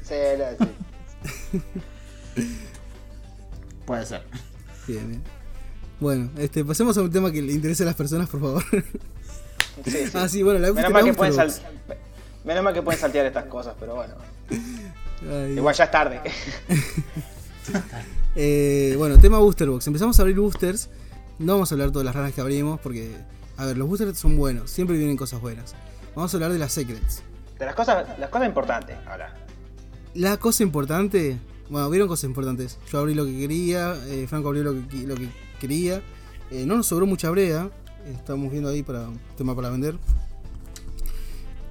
[0.04, 1.62] Sí, no, sí.
[3.86, 4.24] Puede ser.
[4.88, 5.24] Bien, bien.
[6.00, 8.64] Bueno, este, pasemos a un tema que le interese a las personas, por favor.
[9.86, 10.12] Sí, sí.
[10.14, 11.54] Ah, sí, bueno, la Menos mal, que pueden sal-.
[12.44, 14.14] Menos mal que pueden saltear estas cosas, pero bueno.
[14.50, 16.22] Ay, Igual ya es tarde.
[18.38, 19.88] Eh, bueno, tema Booster Box.
[19.88, 20.90] Empezamos a abrir boosters.
[21.40, 23.16] No vamos a hablar todas las raras que abrimos porque,
[23.56, 24.70] a ver, los boosters son buenos.
[24.70, 25.74] Siempre vienen cosas buenas.
[26.16, 27.24] Vamos a hablar de las secrets.
[27.58, 29.34] De las cosas, las cosas importantes, ahora.
[30.16, 31.38] La cosa importante.
[31.70, 32.78] Bueno, vieron cosas importantes.
[32.92, 33.96] Yo abrí lo que quería.
[34.08, 35.30] eh, Franco abrió lo que, lo que
[35.62, 36.02] quería.
[36.52, 37.70] eh, no nos sobró mucha brea.
[38.06, 39.96] Estamos viendo ahí para tema para vender.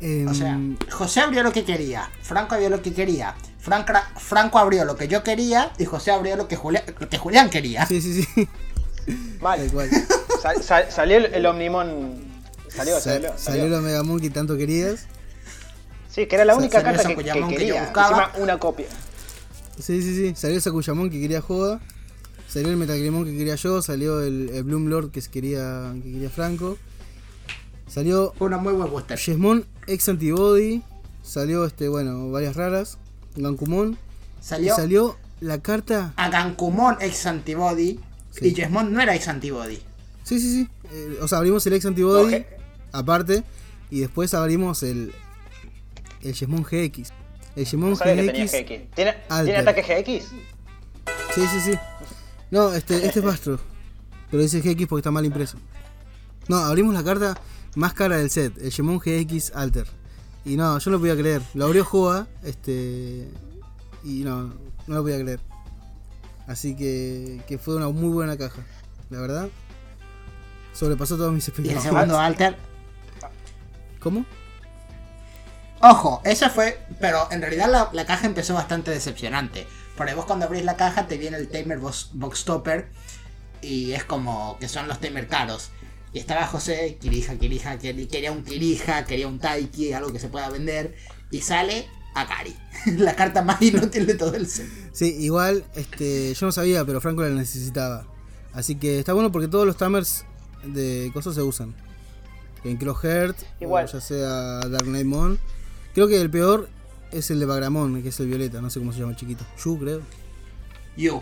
[0.00, 0.58] Em, O sea,
[0.90, 5.08] José abrió lo que quería, Franco abrió lo que quería, Franca- Franco abrió lo que
[5.08, 7.86] yo quería y José abrió lo que, Julia- lo que Julián quería.
[7.86, 8.48] sí, sí, sí.
[9.40, 9.58] Mal.
[9.60, 9.90] Tal cual.
[10.42, 12.22] Sal- sal- salió el, el Omnimon.
[12.68, 13.68] Salió, Sa- salió, salió salió.
[13.68, 15.06] la Mega Moon que tanto querías.
[16.10, 17.82] Sí, que era la única carta que, que que yo quería.
[17.84, 18.24] buscaba.
[18.26, 18.86] Encima una copia.
[19.80, 20.34] Sí, sí, sí.
[20.36, 21.80] Salió el Sakuyamon que quería Joda.
[22.48, 23.80] Salió el Metagrimon que quería yo.
[23.82, 26.76] Salió el, el Bloom Lord que quería, que quería Franco.
[27.88, 29.18] Salió Fue una muy buen booster.
[29.18, 30.82] Yesmon ex Antibody.
[31.22, 32.98] Salió, este, bueno, varias raras.
[33.36, 33.98] Gankumon.
[34.60, 36.12] Y Salió, la carta.
[36.16, 37.98] a Gankumon ex Antibody
[38.30, 38.48] Sí.
[38.48, 39.76] y Jesmon no era ex Antibody.
[40.22, 40.68] Sí, sí, sí.
[40.92, 42.44] Eh, o sea, abrimos el ex Antibody.
[42.92, 43.44] Aparte.
[43.90, 45.12] Y después abrimos el.
[46.22, 47.12] El Yesmon GX.
[47.56, 48.52] El tenía GX.
[48.52, 48.90] GX.
[48.94, 49.44] ¿Tiene, Alter.
[49.44, 50.24] ¿Tiene ataque GX?
[51.34, 51.78] Sí, sí, sí.
[52.50, 53.60] No, este, este es Bastro.
[54.30, 55.58] Pero dice GX porque está mal impreso.
[56.48, 57.38] No, abrimos la carta
[57.76, 59.86] más cara del set, el Shemon GX Alter.
[60.44, 61.42] Y no, yo no lo podía creer.
[61.54, 63.28] Lo abrió Joa, este.
[64.02, 64.42] Y no,
[64.86, 65.40] no lo podía creer.
[66.46, 68.62] Así que, que fue una muy buena caja,
[69.10, 69.48] la verdad.
[70.74, 71.82] Sobrepasó todas mis Y el expectativas.
[71.84, 72.56] segundo alter.
[74.00, 74.26] ¿Cómo?
[75.80, 76.78] Ojo, esa fue.
[77.00, 79.66] Pero en realidad la, la caja empezó bastante decepcionante.
[79.96, 82.88] Porque vos cuando abrís la caja te viene el Tamer Box, Box Topper.
[83.62, 85.70] Y es como que son los Tamer caros.
[86.14, 90.28] Y estaba José, Kirija, Kirija, quer- quería un Kirija, quería un Taiki, algo que se
[90.28, 90.94] pueda vender.
[91.30, 92.56] Y sale Akari.
[92.98, 94.66] la carta más inútil de todo el set.
[94.92, 98.06] Sí, igual, este, yo no sabía, pero Franco la necesitaba.
[98.52, 100.24] Así que está bueno porque todos los tamers
[100.64, 101.74] de cosas se usan.
[102.62, 103.84] En Crossheart, Igual.
[103.86, 105.38] o ya sea Dark Knight Mon.
[105.92, 106.68] Creo que el peor
[107.10, 109.44] es el de Bagramon, que es el violeta, no sé cómo se llama el chiquito.
[109.62, 110.00] Yu, creo.
[110.96, 111.20] You.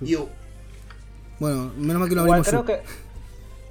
[0.00, 0.06] Yu.
[0.06, 0.28] You.
[1.40, 2.66] Bueno, menos mal que no Igual abrimos creo Yu.
[2.66, 2.88] que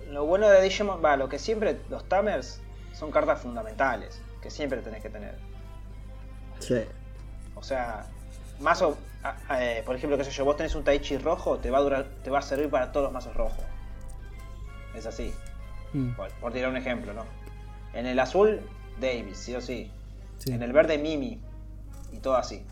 [0.10, 2.60] lo bueno de Digimon, va, lo que siempre, los Tamers
[2.94, 5.36] son cartas fundamentales, que siempre tenés que tener.
[6.60, 6.82] Sí.
[7.56, 8.06] O sea,
[8.60, 11.70] mazo, a- a- eh, por ejemplo, qué sé yo, vos tenés un Taichi rojo, te
[11.72, 13.64] va a durar, te va a servir para todos los mazos rojos.
[14.96, 15.34] Es así,
[15.94, 17.24] Mm, por, por tirar un ejemplo, ¿no?
[17.94, 18.60] En el azul,
[19.00, 19.90] Davis, sí o sí.
[20.40, 20.52] sí.
[20.52, 21.40] En el verde, Mimi.
[22.12, 22.66] Y todo así.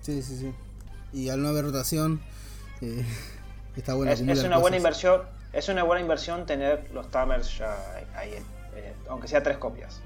[0.00, 0.54] sí, sí, sí.
[1.12, 2.20] Y al no haber rotación,
[2.80, 3.04] eh,
[3.76, 5.22] está bueno es, una buena inversión.
[5.52, 7.74] Es una buena inversión tener los Tamers ya
[8.16, 8.30] ahí,
[8.74, 10.00] eh, aunque sea tres copias,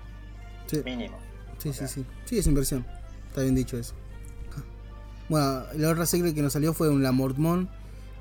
[0.66, 0.82] Sí.
[0.85, 1.16] mínimo.
[1.59, 1.88] Sí, O sí, sea.
[1.88, 2.04] sí.
[2.24, 2.85] Sí, es inversión.
[3.28, 3.94] Está bien dicho eso.
[5.28, 7.68] Bueno, la otra secret que nos salió fue un Lamortmon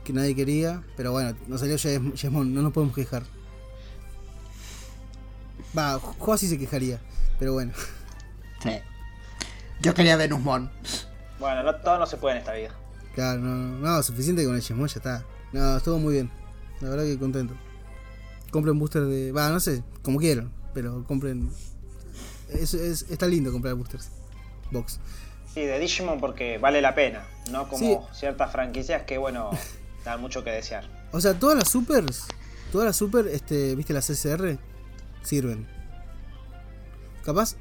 [0.03, 3.23] que nadie quería, pero bueno, nos salió Jesmon, no nos podemos quejar.
[5.77, 6.99] Va, Joa sí se quejaría,
[7.39, 7.73] pero bueno.
[8.61, 8.71] Sí.
[9.81, 10.71] Yo quería Venusmon.
[11.39, 12.69] Bueno, no, todo no se puede en esta vida.
[13.13, 15.23] Claro, no, no, no, suficiente con el Jesmon, ya está.
[15.51, 16.31] No, estuvo muy bien.
[16.81, 17.53] La verdad que contento.
[18.51, 19.31] Compren boosters de.
[19.31, 21.49] Va, no sé, como quieran, pero compren.
[22.49, 24.09] Es, es- está lindo comprar boosters.
[24.71, 24.99] Box.
[25.53, 27.79] Sí, de Digimon porque vale la pena, no como
[28.11, 28.17] Sí.
[28.19, 29.51] ciertas franquicias que, bueno,
[30.03, 30.89] dan mucho que desear.
[31.13, 32.25] O sea, todas las supers,
[32.71, 34.57] todas las super, este, viste las SR,
[35.23, 35.65] sirven.
[37.23, 37.55] Capaz,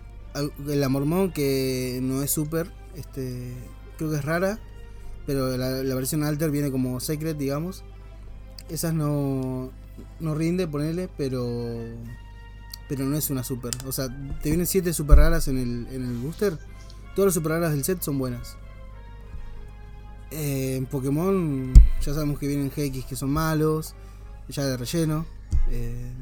[0.67, 3.53] la Mormón que no es super, este,
[3.97, 4.59] creo que es rara,
[5.27, 7.85] pero la, la versión Alter viene como Secret, digamos.
[8.69, 9.71] Esas no,
[10.21, 11.77] no rinde, ponele, pero
[12.89, 13.73] pero no es una super.
[13.87, 14.09] O sea,
[14.43, 16.59] te vienen 7 super raras en el, en el booster.
[17.15, 18.57] Todas las super raras del set son buenas.
[20.31, 23.95] Eh, en Pokémon ya sabemos que vienen GX que son malos,
[24.49, 25.25] ya de relleno.
[25.71, 26.13] Eh,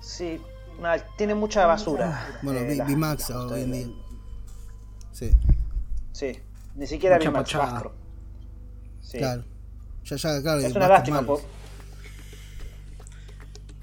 [0.00, 0.38] Sí,
[0.80, 2.38] nada, tiene mucha basura.
[2.42, 3.86] bueno, eh, B- la- VMAX la- hoy en día.
[5.12, 5.30] Sí,
[6.12, 6.38] Sí,
[6.76, 7.94] ni siquiera rastro.
[9.00, 9.18] Sí.
[9.18, 9.44] claro.
[10.04, 10.60] Ya, ya, claro.
[10.60, 11.22] Es una lástima.
[11.22, 11.40] po-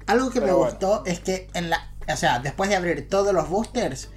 [0.06, 0.70] Algo que me bueno.
[0.70, 1.92] gustó es que en la.
[2.12, 4.10] O sea, después de abrir todos los boosters,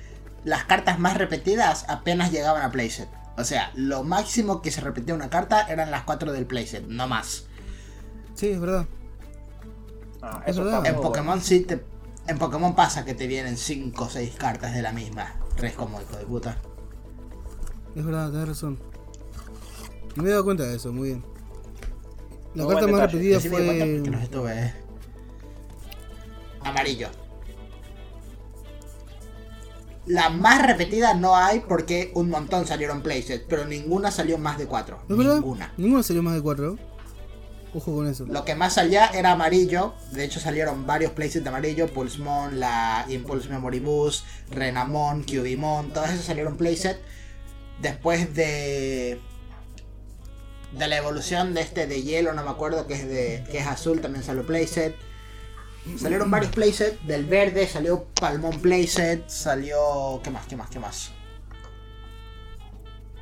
[0.44, 3.08] las cartas más repetidas apenas llegaban a playset.
[3.38, 7.08] O sea, lo máximo que se repetía una carta eran las 4 del playset, no
[7.08, 7.46] más.
[8.34, 8.88] Sí, es verdad.
[10.22, 10.78] Ah, Es verdad.
[10.78, 11.42] está En Pokémon bueno.
[11.44, 11.84] sí te.
[12.28, 15.36] En Pokémon pasa que te vienen 5 o 6 cartas de la misma.
[15.58, 16.58] Res como hijo de puta.
[17.96, 18.80] Es verdad, tenés razón.
[20.16, 21.26] No me había dado cuenta de eso, muy bien.
[22.56, 23.12] La Muy carta más detalle.
[23.12, 23.94] repetida Yo sí me di cuenta fue.
[23.96, 24.60] porque los estuve.
[24.66, 24.74] eh.
[26.66, 27.10] Amarillo.
[30.06, 34.68] La más repetida no hay porque un montón salieron playset, pero ninguna salió más de
[34.68, 35.06] 4.
[35.10, 35.36] ¿Es verdad?
[35.36, 35.74] Ninguna.
[35.78, 36.78] Ninguna salió más de 4.
[37.74, 38.26] Ojo con eso.
[38.28, 39.96] Lo que más salía era amarillo.
[40.12, 41.88] De hecho salieron varios playsets de amarillo.
[41.88, 45.92] Pulsemon, la Impulse Memory Boost, Renamon, Cubimon.
[45.92, 47.00] Todas esas salieron playset.
[47.82, 49.20] Después de...
[50.72, 53.68] De la evolución de este de hielo, no me acuerdo, que es de que es
[53.68, 54.96] azul, también salió playset.
[56.00, 57.06] Salieron varios playsets.
[57.08, 59.28] Del verde salió Palmón playset.
[59.30, 60.20] Salió...
[60.24, 60.46] ¿Qué más?
[60.48, 60.70] ¿Qué más?
[60.70, 61.12] ¿Qué más?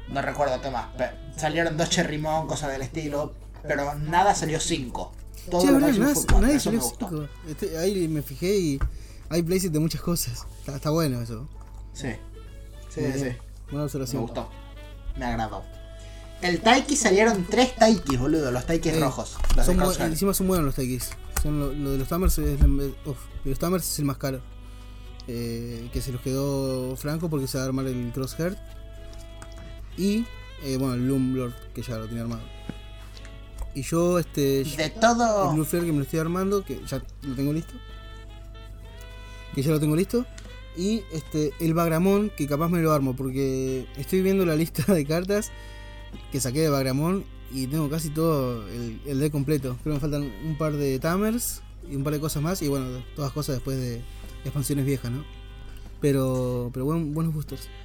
[0.09, 0.87] No recuerdo qué más.
[0.97, 3.33] pero salieron dos Cherrymon, cosas del estilo.
[3.63, 5.11] Pero nada salió 5.
[5.49, 5.93] Todo Che, lo nadie,
[6.59, 7.09] salió me gustó.
[7.09, 7.27] 5.
[7.49, 8.79] Este, ahí me fijé y
[9.29, 10.45] hay playsets de muchas cosas.
[10.59, 11.47] Está, está bueno eso.
[11.93, 12.09] Sí.
[12.89, 13.19] Sí, sí, bien.
[13.19, 13.37] sí.
[13.71, 14.49] Buena Me gustó.
[15.17, 15.63] Me agradó.
[16.41, 18.51] El Taiki salieron tres Taikis, boludo.
[18.51, 19.37] Los Taikis Eh, rojos.
[19.55, 21.11] Los Son encima son buenos los takis.
[21.43, 24.17] Son lo, lo de los Tamers es, la- uf, de los Tamers es el más
[24.17, 24.41] caro.
[25.27, 28.57] Eh, que se los quedó Franco porque se va a armar el Crosshair.
[29.97, 30.25] Y
[30.63, 32.41] eh, bueno, el Loomlord que ya lo tiene armado.
[33.75, 35.51] Y yo este De el todo.
[35.53, 37.73] Blue Flare que me lo estoy armando, que ya lo tengo listo.
[39.55, 40.25] Que ya lo tengo listo.
[40.77, 45.05] Y este el Bagramón, que capaz me lo armo, porque estoy viendo la lista de
[45.05, 45.51] cartas
[46.31, 49.77] que saqué de Bagramón y tengo casi todo el, el deck completo.
[49.83, 52.61] Creo que me faltan un par de Tamers y un par de cosas más.
[52.61, 52.85] Y bueno,
[53.15, 54.01] todas cosas después de
[54.43, 55.23] expansiones viejas, ¿no?
[56.01, 57.33] Pero, pero buen- buenos.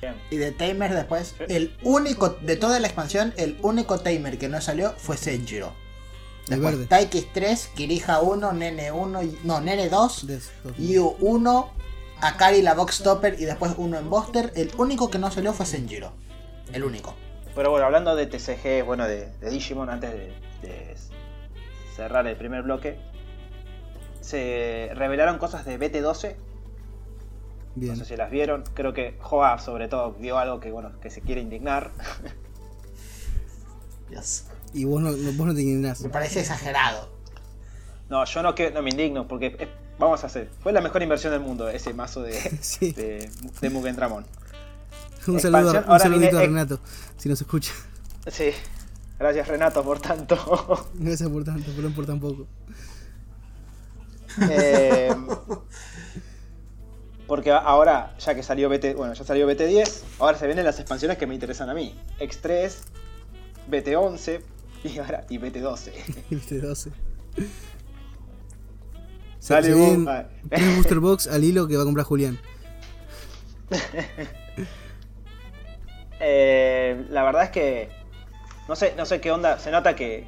[0.00, 0.14] Bien.
[0.30, 1.34] Y de Tamer después.
[1.48, 2.30] El único.
[2.30, 5.72] De toda la expansión, el único Tamer que no salió fue Senjiro.
[6.48, 6.86] El Después, verde.
[6.86, 10.72] Taikis 3, Kirija 1, Nene 1, y- no, Nene 2, De estos.
[10.78, 11.70] Yu 1,
[12.20, 14.52] Akari la Box Topper y después uno en Buster.
[14.56, 16.12] El único que no salió fue Senjiro.
[16.72, 17.14] El único.
[17.58, 20.94] Pero bueno, hablando de TCG, bueno, de, de Digimon, antes de, de
[21.96, 23.00] cerrar el primer bloque,
[24.20, 26.36] se revelaron cosas de BT12.
[27.74, 27.92] Bien.
[27.94, 28.62] No sé si las vieron.
[28.74, 31.90] Creo que Joa, sobre todo, vio algo que, bueno, que se quiere indignar.
[34.72, 36.00] Y vos no, no- vos no te indignás.
[36.00, 37.08] Me parece exagerado.
[38.08, 39.68] No, yo no, que, no me indigno, porque
[39.98, 40.48] vamos a hacer.
[40.62, 42.92] Fue la mejor inversión del mundo ese mazo de, Sí.
[42.92, 43.28] de,
[43.60, 44.24] de Mugen Dramon.
[45.26, 46.80] Un saludo, un ahora saludito a Renato,
[47.16, 47.72] si nos escucha.
[48.26, 48.52] Sí.
[49.18, 50.88] Gracias Renato por tanto.
[50.94, 52.46] Gracias por tanto, perdón por tan poco.
[54.50, 55.12] Eh,
[57.26, 61.18] porque ahora, ya que salió BT, bueno, ya salió BT10, ahora se vienen las expansiones
[61.18, 61.98] que me interesan a mí.
[62.20, 62.72] X3,
[63.70, 64.40] BT11
[64.84, 65.92] y ahora y BT12.
[66.30, 66.92] Este 12.
[69.40, 70.28] Se, Dale, se vos, vienen ah.
[70.48, 72.38] tres booster box al hilo que va a comprar Julián.
[76.20, 77.90] Eh, la verdad es que
[78.68, 79.58] no sé, no sé qué onda.
[79.58, 80.24] Se nota que,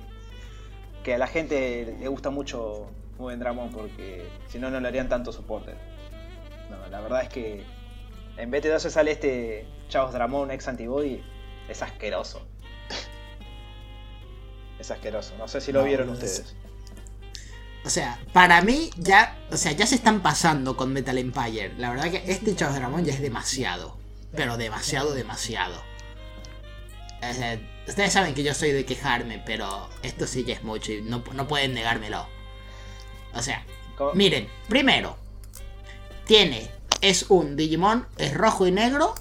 [1.05, 2.87] que a la gente le gusta mucho
[3.19, 5.75] Mugen Dramon porque si no, no le harían tanto soporte.
[6.71, 7.65] No, la verdad es que
[8.37, 11.23] en BT12 sale este Chaos Dramon ex Antibody.
[11.69, 12.47] Es asqueroso.
[14.79, 15.35] Es asqueroso.
[15.39, 16.55] No sé si lo No, vieron es- ustedes.
[17.85, 21.73] O sea, para mí ya, o sea, ya se están pasando con Metal Empire.
[21.79, 23.97] La verdad que este Chaos Dramon ya es demasiado.
[24.35, 25.83] Pero demasiado, demasiado.
[27.21, 31.03] Sea, ustedes saben que yo soy de quejarme, pero esto sí ya es mucho y
[31.03, 32.27] no, no pueden negármelo.
[33.35, 33.65] O sea,
[34.15, 35.17] miren, primero,
[36.25, 39.15] tiene, es un Digimon, es rojo y negro.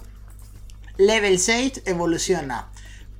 [0.96, 2.70] Level 6 evoluciona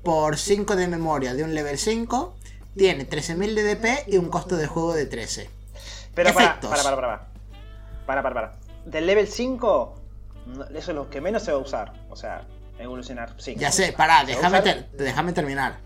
[0.03, 2.37] por 5 de memoria de un level 5.
[2.77, 5.51] Tiene 13.000 de DP y un costo de juego de 13.
[6.15, 7.29] Pero para, para, para, para.
[8.07, 8.59] Para, para, para.
[8.87, 10.00] Del level 5, no-
[10.75, 11.93] eso es lo que menos se va a usar.
[12.11, 12.43] O sea,
[12.79, 13.35] evolucionar.
[13.39, 13.55] Sí.
[13.59, 14.65] Ya sé, pará, ¿Se va a déjame, usar?
[14.65, 15.79] ter- déjame terminar.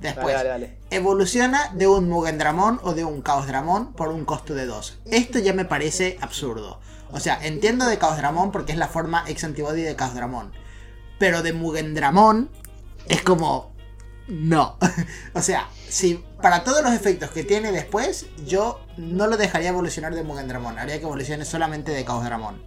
[0.00, 0.78] Después, Dale, dale, dale.
[0.90, 5.00] evoluciona de un Mugendramon o de un Chaos Dramon por un costo de 2.
[5.06, 6.80] Esto ya me parece absurdo.
[7.10, 10.52] O sea, entiendo de Chaos Dramon porque es la forma ex antibody de Chaos Dramon.
[11.18, 12.48] Pero de Mugendramon
[13.08, 13.72] es como.
[14.28, 14.76] No.
[15.34, 20.14] o sea, si para todos los efectos que tiene después, yo no lo dejaría evolucionar
[20.14, 20.78] de Mugendramon.
[20.78, 22.62] Haría que evolucione solamente de Chaos Dramon.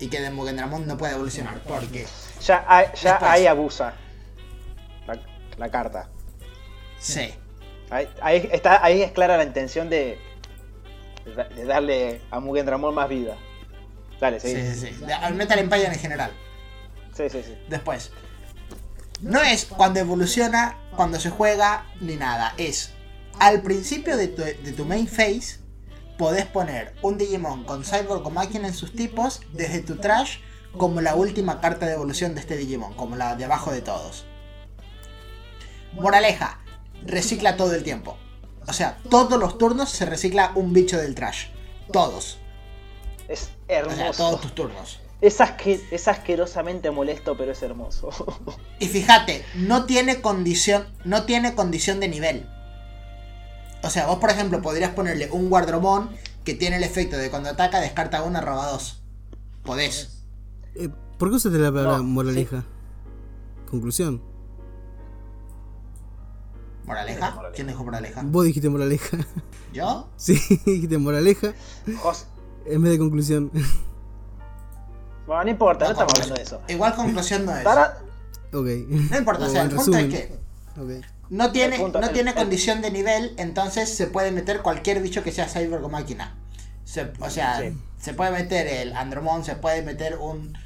[0.00, 1.60] Y que de Mugendramon no puede evolucionar.
[1.60, 2.06] Porque.
[2.44, 3.30] Ya, hay- ya Después.
[3.30, 3.94] ahí abusa
[5.06, 5.20] la,
[5.58, 6.08] la carta.
[6.98, 7.32] Sí.
[7.90, 10.18] Ahí, ahí está, ahí es clara la intención de,
[11.24, 13.36] de da- de darle a Mugen Dramon más vida.
[14.20, 15.04] Dale, Sí, sí, sí.
[15.04, 16.32] De- Al Metal Empire en general.
[17.16, 17.56] Sí, sí, sí.
[17.68, 18.10] Después.
[19.20, 22.54] No es cuando evoluciona, cuando se juega, ni nada.
[22.56, 22.92] Es
[23.38, 25.59] al principio de tu, de tu main phase,
[26.20, 30.36] podés poner un Digimon con Cyborg o máquina en sus tipos desde tu trash
[30.76, 34.26] como la última carta de evolución de este Digimon, como la de abajo de todos.
[35.94, 36.60] Moraleja,
[37.06, 38.18] recicla todo el tiempo.
[38.68, 41.46] O sea, todos los turnos se recicla un bicho del trash.
[41.90, 42.38] Todos.
[43.26, 44.12] Es O sea, hermoso.
[44.22, 45.00] todos tus turnos.
[45.22, 48.10] Es, asque- es asquerosamente molesto, pero es hermoso.
[48.78, 52.46] Y fíjate, no tiene condición, no tiene condición de nivel.
[53.82, 56.10] O sea, vos por ejemplo podrías ponerle un Guardromón
[56.44, 59.02] que tiene el efecto de cuando ataca descarta una, roba dos.
[59.64, 60.22] Podés.
[60.74, 60.88] Eh,
[61.18, 62.64] ¿Por qué usaste la palabra No, moraleja?
[63.70, 64.22] Conclusión.
[66.84, 67.36] ¿Moraleja?
[67.54, 68.22] ¿Quién dijo moraleja?
[68.24, 69.18] Vos dijiste moraleja.
[69.72, 70.08] ¿Yo?
[70.16, 70.34] Sí,
[70.66, 71.52] dijiste moraleja
[72.02, 72.26] Jos-
[72.66, 73.50] en vez de conclusión.
[75.26, 76.60] Bueno, no importa, no, No, estamos hablando de eso.
[76.68, 77.62] Igual conclusión no es.
[77.62, 77.98] Para-
[78.52, 78.66] ok.
[79.10, 80.10] No importa, o sea, el punto es resumen.
[80.10, 80.40] que
[80.80, 81.04] Ok.
[81.30, 85.00] No tiene, punto- no el- tiene el- condición de nivel, entonces se puede meter cualquier
[85.00, 86.36] bicho que sea cyborg o máquina.
[86.84, 87.72] Se- o sea, Sí.
[88.00, 90.56] se puede meter el Andromon, se puede meter un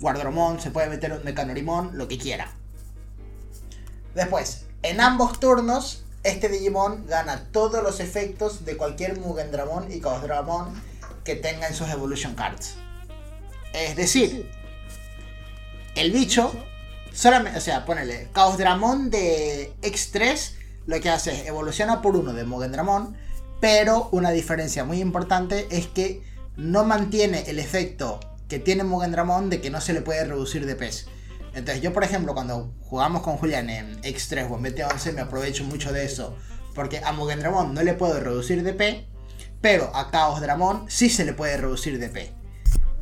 [0.00, 2.50] Guardromon, se puede meter un Mecanorimon, lo que quiera.
[4.14, 10.82] Después, en ambos turnos, este Digimon gana todos los efectos de cualquier Mugendramon y Chaosdramon
[11.24, 12.74] que tenga en sus Evolution Cards.
[13.74, 14.50] Es decir,
[15.94, 16.52] el bicho,
[17.16, 20.52] solamente, o sea, ponele, Chaosdramon de X3,
[20.86, 23.16] lo que hace es evoluciona por uno de Mugendramon,
[23.60, 26.22] pero una diferencia muy importante es que
[26.56, 30.76] no mantiene el efecto que tiene Mugendramon de que no se le puede reducir de
[30.76, 31.06] pez.
[31.54, 35.64] Entonces yo, por ejemplo, cuando jugamos con Julián en X3 o en BT11 me aprovecho
[35.64, 36.36] mucho de eso.
[36.74, 39.06] Porque a Mugendramon no le puedo reducir DP,
[39.62, 42.30] pero a Chaos Dramon sí se le puede reducir DP.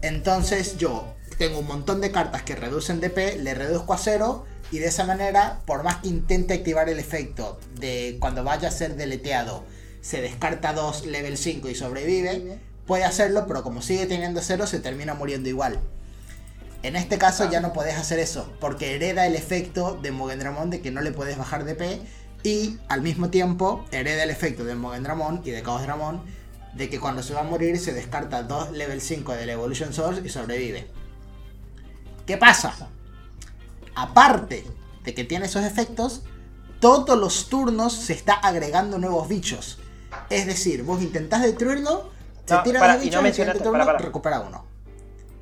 [0.03, 4.79] Entonces yo tengo un montón de cartas que reducen DP, le reduzco a cero y
[4.79, 8.97] de esa manera, por más que intente activar el efecto de cuando vaya a ser
[8.97, 9.65] deleteado,
[10.01, 14.81] se descarta 2 level 5 y sobrevive, puede hacerlo, pero como sigue teniendo cero, se
[14.81, 15.81] termina muriendo igual.
[16.83, 20.83] En este caso ya no podés hacer eso, porque hereda el efecto de Mugendramon de
[20.83, 22.03] que no le puedes bajar DP
[22.43, 26.23] y al mismo tiempo hereda el efecto de Mugendramon y de Dramon
[26.75, 30.21] de que cuando se va a morir se descarta 2 level 5 del Evolution Source
[30.23, 30.87] y sobrevive.
[32.27, 32.75] ¿Qué pasa?
[33.95, 34.65] Aparte
[35.05, 36.23] de que tiene esos efectos,
[36.81, 39.79] todos los turnos se está agregando nuevos bichos.
[40.31, 42.11] Es decir, vos intentás destruirlo,
[42.47, 43.99] se No, tira para, dos y bichos no y el siguiente mencionaste- turno para, para.
[43.99, 44.65] recupera uno.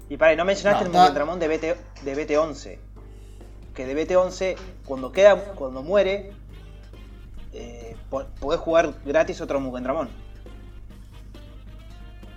[0.08, 2.78] Y para, y no mencionaste No, el Mugendramon de, BT, de BT11.
[3.74, 6.32] Que de BT11, cuando queda, cuando muere,
[7.54, 10.10] eh, po- podés jugar gratis otro Mugendramon.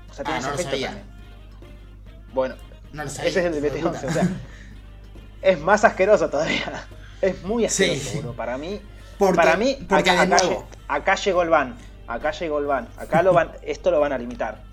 [0.10, 1.04] O sea, Ah, no lo sabía.
[2.34, 2.56] Bueno,
[2.96, 4.00] No lo sabía, ese es el de hijo de BT11.
[4.00, 4.08] puta.
[4.08, 4.30] O sea,
[5.42, 6.88] es más asqueroso todavía.
[7.22, 7.84] Es muy Sí.
[7.86, 8.34] asqueroso, boludo.
[8.36, 8.82] Para mí,
[9.18, 10.38] Porque- para mí porque acá, acá
[10.88, 11.76] acá llegó el ban.
[12.08, 12.88] Acá llegó el ban.
[12.98, 14.64] Acá lo van, esto lo van a limitar.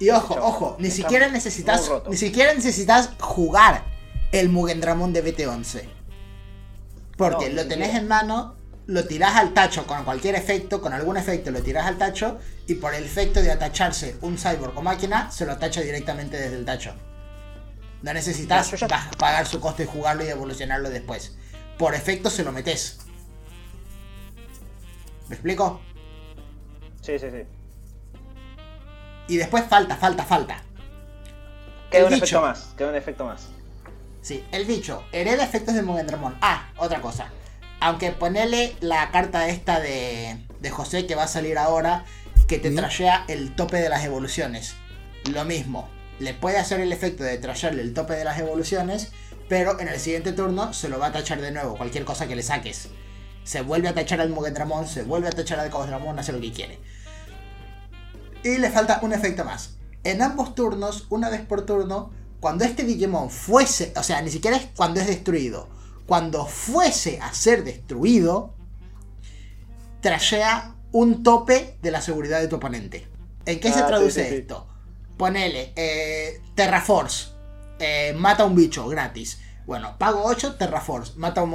[0.00, 0.46] Y ojo, Chao.
[0.46, 3.84] ojo, ni siquiera necesitas ni siquiera necesitas jugar
[4.32, 5.88] el Mugendramon de BT11.
[7.16, 11.16] Porque No, lo tenés en mano, lo tirás al tacho con cualquier efecto, con algún
[11.16, 15.30] efecto lo tirás al tacho y por el efecto de atacharse un cyborg o máquina,
[15.30, 16.92] se lo atacha directamente desde el tacho.
[18.06, 21.36] No necesitas Ya, pagar su costo y jugarlo y evolucionarlo después.
[21.76, 23.00] Por efecto se lo metes.
[25.28, 25.80] ¿Me explico?
[27.00, 27.42] Sí, sí, sí.
[29.26, 30.62] Y después falta, falta, falta.
[31.90, 32.24] Queda El un bicho.
[32.26, 32.74] efecto más.
[32.78, 33.48] Queda un efecto más.
[34.22, 36.38] Sí, el bicho hereda efectos de Mugendramon.
[36.42, 37.32] Ah, otra cosa.
[37.80, 42.04] Aunque ponele la carta esta de, de José que va a salir ahora,
[42.46, 42.76] que te ¿Sí?
[42.76, 44.76] trashea el tope de las evoluciones.
[45.32, 45.88] Lo mismo,
[46.18, 49.12] le puede hacer el efecto de trashearle el tope de las evoluciones,
[49.48, 52.36] pero en el siguiente turno se lo va a tachar de nuevo, cualquier cosa que
[52.36, 52.88] le saques.
[53.44, 56.40] Se vuelve a tachar al Mugendramon, se vuelve a tachar al Chaos Dramon, hace lo
[56.40, 56.78] que quiere.
[58.42, 59.76] Y le falta un efecto más.
[60.04, 62.10] En ambos turnos, una vez por turno,
[62.40, 65.68] cuando este Digimon fuese, o sea, ni siquiera es cuando es destruido,
[66.06, 68.54] cuando fuese a ser destruido,
[70.00, 73.08] trashea un tope de la seguridad de tu oponente.
[73.44, 74.36] ¿En qué se Ah, sí, traduce sí, sí.
[74.36, 74.66] esto?
[75.16, 77.28] Ponele, eh, Terraforce,
[77.78, 79.40] eh, mata a un bicho gratis.
[79.66, 81.54] Bueno, pago 8, Terraforce, mata a un.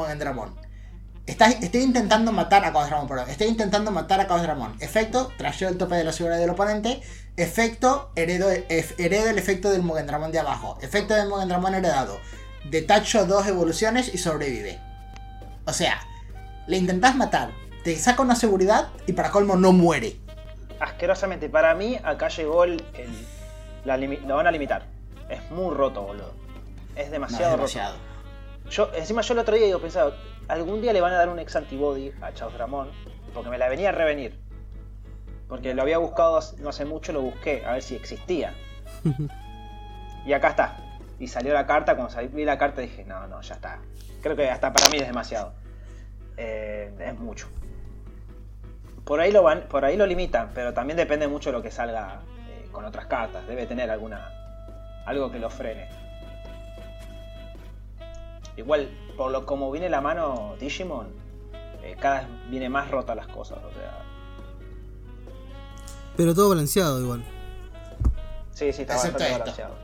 [1.28, 3.30] Estás- estoy intentando matar a Caos perdón.
[3.30, 4.76] Estoy intentando matar a Caos Dramon.
[4.82, 7.02] Efecto, trasheo el tope de la seguridad del oponente.
[7.38, 10.78] Efecto, heredo, heredo el efecto del Mogen Dramon de abajo.
[10.82, 12.20] Efecto del Mogen Dramon heredado.
[12.70, 14.80] Detacho dos evoluciones y sobrevive.
[15.66, 16.02] O sea,
[16.68, 17.52] le intentás matar,
[17.84, 20.18] te saca una seguridad y para colmo no muere.
[20.80, 22.84] Asquerosamente, para mí acá llegó el-
[23.86, 24.84] la lo van a limitar.
[25.30, 26.34] Es muy roto, boludo.
[26.96, 27.58] Es No, es demasiado roto.
[27.58, 27.96] demasiado.
[28.70, 30.14] Yo, encima yo el otro día digo, pensaba,
[30.48, 32.90] algún día le van a dar un ex antibody a Chaos Dramón,
[33.34, 34.40] porque me la venía a revenir.
[35.48, 38.54] Porque lo había buscado no hace mucho, lo busqué, a ver si existía.
[40.26, 40.78] y acá está.
[41.20, 43.80] Y salió la carta, cuando salí- vi la carta dije, no, no, ya está.
[44.22, 45.54] Creo que hasta para mí es demasiado.
[46.38, 47.48] Eh, es mucho.
[49.04, 51.72] Por ahí lo van, por ahí lo limitan, pero también depende mucho de lo que
[51.72, 52.22] salga
[52.72, 53.46] con otras cartas.
[53.48, 54.30] Debe tener alguna.
[55.06, 55.90] algo que lo frene.
[58.58, 61.08] Igual, por lo como viene la mano Digimon,
[61.84, 63.60] eh, cada vez viene más rota las cosas.
[63.64, 63.98] O sea.
[66.18, 67.24] Pero todo balanceado igual.
[68.54, 69.40] Sí, sí, está Excepto bastante esto.
[69.40, 69.76] balanceado.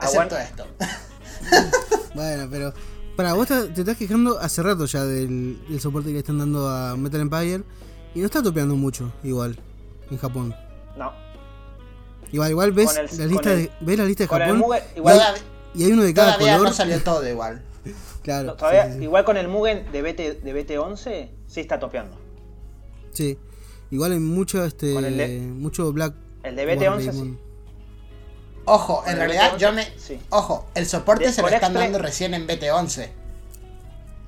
[0.00, 0.66] Excepto Aguan- esto.
[2.14, 2.72] Bueno, pero.
[3.16, 6.38] Para, vos te, te estás quejando hace rato ya del, del soporte que le están
[6.38, 7.62] dando a Metal Empire.
[8.14, 9.58] Y no está topeando mucho, igual,
[10.10, 10.54] en Japón.
[10.96, 11.12] No.
[12.32, 13.70] Igual, igual ves el- la lista el- de.
[13.80, 14.58] ¿Ves la lista de Japón?
[14.58, 15.40] Mugen, Y igual, hay,
[15.74, 16.68] y hay uno de cada Todavía color.
[16.70, 17.62] no salió todo igual.
[18.22, 18.46] Claro.
[18.48, 22.16] no, todavía- sí, sí, igual con el Mugen de, BT, de BT11, sí está topeando.
[23.12, 23.36] Sí.
[23.90, 24.94] Igual hay mucho, este.
[24.94, 26.14] Con el de- mucho Black.
[26.44, 27.38] El de BT11 sí.
[28.64, 29.84] Ojo, en realidad BT11, yo me.
[29.98, 30.20] sí.
[30.30, 31.78] Ojo, el soporte De- se lo están X3.
[31.78, 33.08] dando recién en BT11.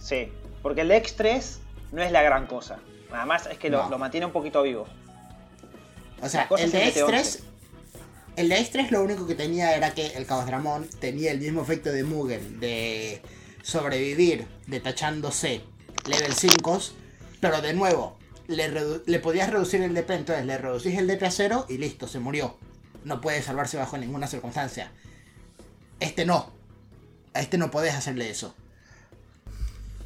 [0.01, 0.29] Sí,
[0.63, 1.59] porque el de X3
[1.93, 2.79] no es la gran cosa.
[3.13, 3.91] Nada más es que lo, No.
[3.91, 4.87] lo mantiene un poquito vivo.
[6.21, 7.07] O sea, el de el BT11.
[7.07, 7.41] X3.
[8.37, 11.63] El de X3 lo único que tenía era que el Caos Dramón tenía el mismo
[11.63, 13.23] efecto de Mugen, de
[13.63, 15.63] sobrevivir detachándose
[16.09, 16.81] level 5,
[17.41, 18.19] pero de nuevo,
[18.49, 18.71] le,
[19.07, 22.19] le podías reducir el DP, entonces le reducís el DP a cero y listo, se
[22.19, 22.57] murió.
[23.05, 24.91] No puede salvarse bajo ninguna circunstancia.
[26.01, 26.51] Este no.
[27.35, 28.55] A este no podés hacerle eso.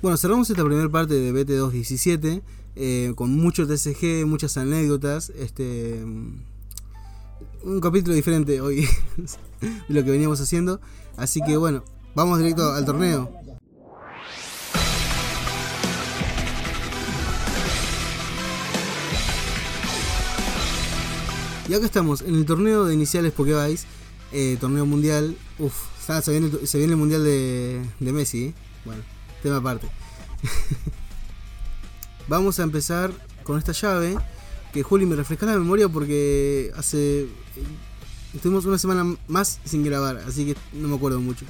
[0.03, 2.43] Bueno, cerramos esta primera parte de BT217
[2.77, 5.31] eh, con mucho TCG, muchas anécdotas.
[5.31, 6.05] Este,
[7.63, 8.89] un capítulo diferente hoy
[9.61, 10.81] de lo que veníamos haciendo.
[11.17, 11.85] Así que bueno,
[12.15, 13.31] vamos directo al torneo.
[21.69, 23.87] Y acá estamos, en el torneo de iniciales Pokévice,
[24.33, 25.37] eh, torneo mundial.
[25.59, 25.75] Uf,
[26.23, 28.45] se, viene, se viene el mundial de, de Messi.
[28.47, 28.55] ¿eh?
[28.87, 29.03] Bueno,
[29.43, 29.87] tema aparte.
[32.29, 33.13] Vamos a empezar
[33.45, 34.17] con esta llave.
[34.73, 37.27] Que Juli me refresca la memoria porque hace.
[38.35, 41.47] Estuvimos una semana más sin grabar, así que no me acuerdo mucho.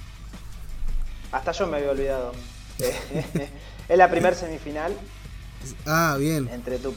[1.32, 2.32] Hasta yo me había olvidado.
[3.88, 4.96] es la primer semifinal
[5.84, 6.48] Ah, bien.
[6.52, 6.94] entre tu,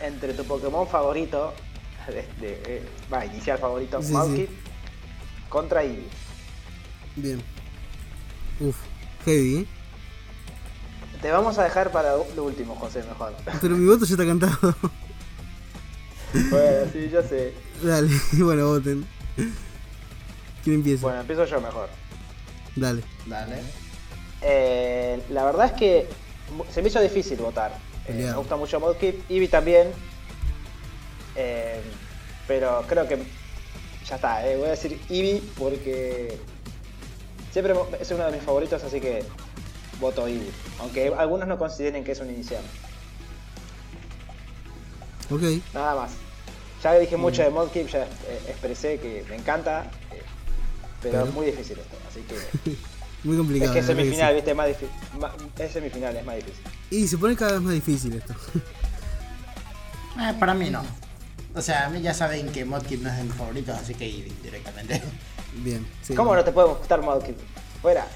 [0.00, 1.54] entre tu Pokémon favorito,
[2.08, 2.14] de,
[2.46, 4.46] de- eh, va, inicial favorito, Sí,
[5.48, 6.06] contra Eevee.
[7.16, 7.42] Bien.
[8.60, 8.76] Uf,
[9.24, 9.66] heavy, ¿eh?
[11.22, 13.32] Te vamos a dejar para lo último, José, mejor.
[13.60, 14.74] Pero mi voto ya está cantado.
[16.50, 17.52] bueno, sí, yo sé.
[17.82, 19.06] Dale, bueno, voten.
[20.64, 21.02] ¿Quién empieza?
[21.02, 21.88] Bueno, empiezo yo mejor.
[22.76, 23.02] Dale.
[23.26, 23.56] Dale.
[24.40, 26.06] Eh, la verdad es que
[26.70, 27.72] se me hizo difícil votar.
[28.06, 29.88] Eh, me gusta mucho Mudkip, Eevee también.
[31.36, 31.80] Eh,
[32.46, 33.18] pero creo que
[34.06, 36.36] ya está, eh, voy a decir Eevee porque
[37.52, 39.24] siempre es uno de mis favoritos, así que
[40.00, 40.50] voto Eevee.
[40.80, 42.62] Aunque algunos no consideren que es un inicial.
[45.32, 45.42] Ok.
[45.74, 46.10] Nada más.
[46.82, 49.84] Ya dije mucho de Mudkip, ya eh, expresé que me encanta.
[50.10, 50.22] eh,
[51.00, 52.76] pero es muy difícil esto, así que...
[53.24, 53.72] Muy Es complicado.
[53.72, 54.34] verdad que semifinal, sí.
[54.34, 54.88] viste, es más difícil.
[55.56, 56.64] Es semifinal, es más difícil.
[56.90, 58.34] Y se pone cada vez más difícil esto.
[60.20, 60.82] Eh, para mí no.
[61.54, 64.04] O sea, a mí ya saben que Modkip no es de mis favoritos, así que
[64.42, 65.00] directamente.
[65.56, 65.86] Bien.
[66.02, 66.14] sí.
[66.14, 67.36] ¿Cómo no te puede gustar Mudkip?
[67.80, 68.06] Fuera.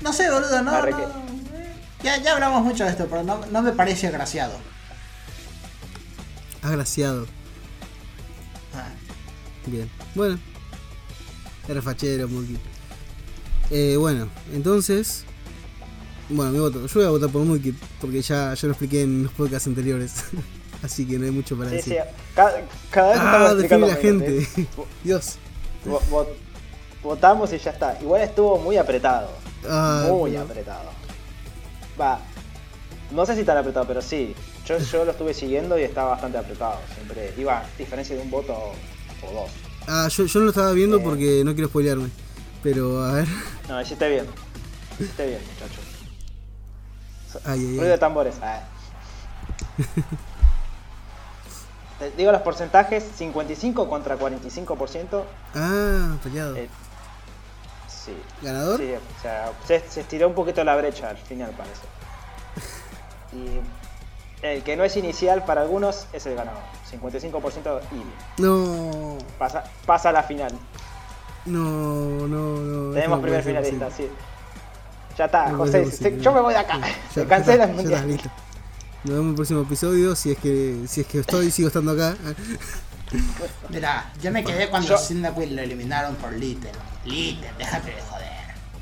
[0.00, 0.86] No sé, boludo, no.
[0.86, 0.92] Eh,
[2.02, 4.52] Ya, ya hablamos mucho de esto, pero no, no me parece agraciado.
[6.62, 7.26] Agraciado.
[8.74, 8.88] Ah,
[9.66, 9.90] Bien.
[10.14, 10.38] Bueno.
[11.68, 12.56] Era fachero, Mulki.
[13.70, 15.24] Eh, bueno, entonces.
[16.28, 16.86] Bueno, mi voto.
[16.86, 20.24] Yo voy a votar por Mulki porque ya, ya lo expliqué en los podcasts anteriores.
[20.82, 21.90] Así que no hay mucho para Sí, sí.
[21.90, 22.04] decir.
[22.34, 22.60] Cada,
[22.90, 24.38] cada vez ah, define la gente.
[24.42, 24.66] ¿eh?
[25.04, 25.36] Dios.
[25.86, 26.26] Vo- vo-
[27.02, 27.98] Votamos y ya está.
[28.00, 29.30] Igual estuvo muy apretado.
[29.68, 30.90] Ah, muy apretado.
[32.00, 32.20] Va.
[33.12, 34.34] No sé si tan apretado, pero sí.
[34.66, 36.78] Yo, yo lo estuve siguiendo y estaba bastante apretado.
[36.94, 39.50] Siempre iba a diferencia de un voto o dos.
[39.88, 41.02] Ah, yo, yo no lo estaba viendo Eh.
[41.04, 42.08] porque no quiero spoilearme.
[42.62, 43.26] Pero a ver.
[43.68, 44.26] No, hiciste bien.
[45.00, 45.80] Hiciste bien, muchacho.
[47.44, 47.88] Ay, ay, Ruido ay.
[47.88, 48.34] de tambores.
[48.42, 48.62] Ah.
[51.98, 55.24] Te digo los porcentajes, 55 contra 45%.
[55.54, 56.56] Ah, peleado.
[56.56, 56.68] Eh,
[57.88, 58.12] sí.
[58.42, 58.78] ¿Ganador?
[58.80, 61.82] Sí, o sea, se, se estiró un poquito la brecha al final, parece.
[63.34, 63.60] Y
[64.42, 66.60] el que no es inicial para algunos es el ganador.
[66.90, 70.52] 55% y No, pasa, pasa a la final.
[71.46, 71.60] no,
[72.28, 72.92] no, no.
[72.94, 74.10] Tenemos no primer finalista, posible.
[74.10, 75.16] sí.
[75.18, 75.90] Ya está, No José.
[75.90, 76.78] se- yo me voy de acá.
[76.80, 77.94] Ya- Se cancela el ya mundial.
[78.00, 78.30] está, listo.
[79.04, 80.14] Nos vemos en el próximo episodio.
[80.16, 82.14] Si es que, si es que estoy, sigo estando acá.
[83.68, 86.70] Mira, yo me quedé cuando Yo- Cyndaquil lo eliminaron por Litten.
[87.04, 88.28] Litten, déjate de joder.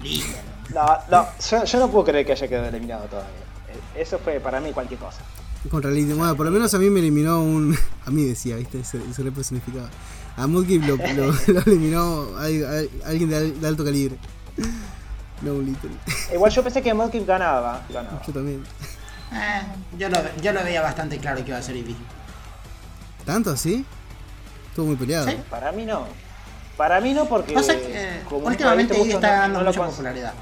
[0.02, 0.42] Litten.
[0.74, 3.30] No, no, yo, yo no puedo creer que haya quedado eliminado todavía.
[3.68, 5.20] Eh, Eso fue para mí cualquier cosa.
[5.68, 6.16] Contra Litten.
[6.16, 7.76] Bueno, por lo menos a mí me eliminó un.
[8.06, 8.82] A mí decía, ¿viste?
[8.84, 9.88] Se, se le personificaba.
[10.36, 14.16] A Mudkip lo, lo, lo eliminó al- al- alguien de, al- de alto calibre.
[15.42, 15.90] No un Litten.
[16.34, 17.80] Igual yo pensé que Modkip ganaba.
[17.88, 18.20] ganaba.
[18.26, 18.62] Yo también.
[19.32, 19.62] Eh,
[19.98, 21.96] yo, lo, yo lo veía bastante claro que iba a ser Eevee.
[23.24, 23.86] ¿Tanto así?
[24.68, 25.30] Estuvo muy peleado.
[25.30, 25.38] Sí.
[25.48, 26.06] Para mí no.
[26.76, 29.86] Para mí no porque Pasa que como no últimamente Eevee está no- ganando no mucha
[29.86, 30.34] popularidad.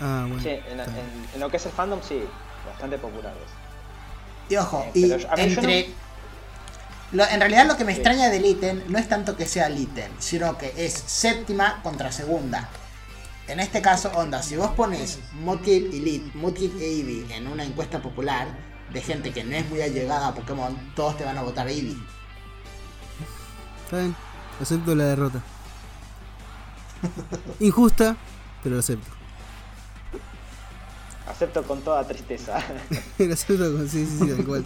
[0.00, 0.42] Ah, bueno.
[0.42, 2.20] Sí, en, en- en lo que es el fandom sí,
[2.66, 3.42] bastante populares.
[4.48, 5.88] Y ojo, Eh, y yo- entre.
[7.12, 8.00] lo- en realidad lo que me Sí.
[8.00, 12.68] extraña de Litten no es tanto que sea Litten, sino que es séptima contra segunda.
[13.48, 17.64] En este caso, onda, si vos pones Mudkip y Lit, Mudkip e Eevee en una
[17.64, 18.48] encuesta popular
[18.92, 21.96] de gente que no es muy allegada a Pokémon, todos te van a votar Eevee.
[23.84, 24.16] Está bien.
[24.60, 25.42] Acepto la derrota.
[27.60, 28.16] Injusta,
[28.62, 29.10] pero lo acepto.
[31.26, 32.58] Acepto con toda tristeza.
[33.18, 33.88] lo acepto con.
[33.88, 34.64] Sí, sí, sí, tal cual.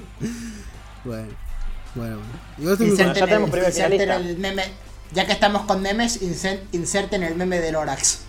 [1.04, 1.28] Bueno,
[1.94, 2.76] bueno, bueno.
[2.76, 4.30] Bueno, Inserten, ya tenemos el, primer inserten finalista.
[4.30, 4.64] el meme.
[5.12, 8.20] Ya que estamos con memes, inser- inserten el meme del Orax.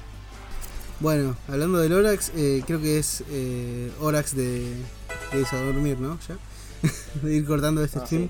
[1.00, 4.62] Bueno, hablando del Orax, eh, creo que es eh, Orax de,
[5.32, 6.18] de irse a dormir, ¿no?
[6.28, 6.38] Ya.
[7.22, 8.30] de ir cortando este Ah, stream.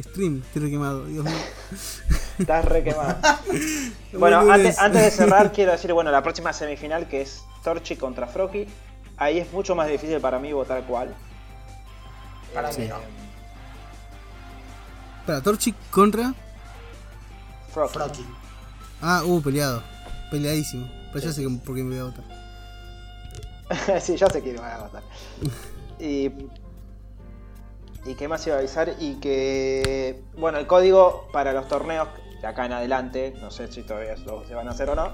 [0.00, 1.34] Stream, estoy re quemado, Dios mío.
[2.38, 3.16] Estás re quemado.
[3.50, 7.96] Buen bueno, antes, antes de cerrar, quiero decir, bueno, la próxima semifinal que es Torchi
[7.96, 8.66] contra Froki.
[9.16, 11.14] Ahí es mucho más difícil para mí votar cuál.
[12.54, 12.96] Para Eh, mí no.
[15.26, 16.34] Para Torchic contra.
[17.72, 18.26] Froki.
[19.00, 19.82] Ah, uh, peleado.
[20.30, 20.88] Peleadísimo.
[21.12, 22.24] Pero ya sé que- por qué me voy a votar.
[24.02, 25.02] sí, ya sé quién va a votar.
[25.98, 26.26] Y,
[28.04, 32.08] y qué más iba a avisar y que bueno el código para los torneos
[32.40, 35.06] de acá en adelante, no sé si todavía se van a hacer o no,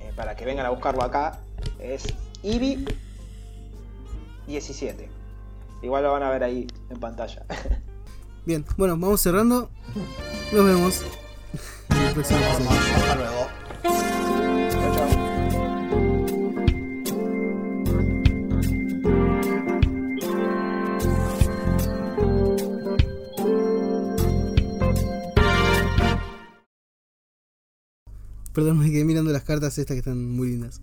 [0.00, 1.40] eh, para que vengan a buscarlo acá
[1.78, 2.04] es
[2.42, 2.84] IBI
[4.46, 5.08] 17.
[5.82, 7.44] Igual lo van a ver ahí en pantalla.
[8.46, 9.70] Bien, bueno, vamos cerrando.
[10.52, 11.02] Nos vemos.
[11.90, 12.70] En el próximo episodio.
[12.70, 13.46] Hasta luego.
[14.70, 15.32] Chao, chao.
[28.52, 30.80] Perdón, me quedé mirando las cartas estas que están muy lindas.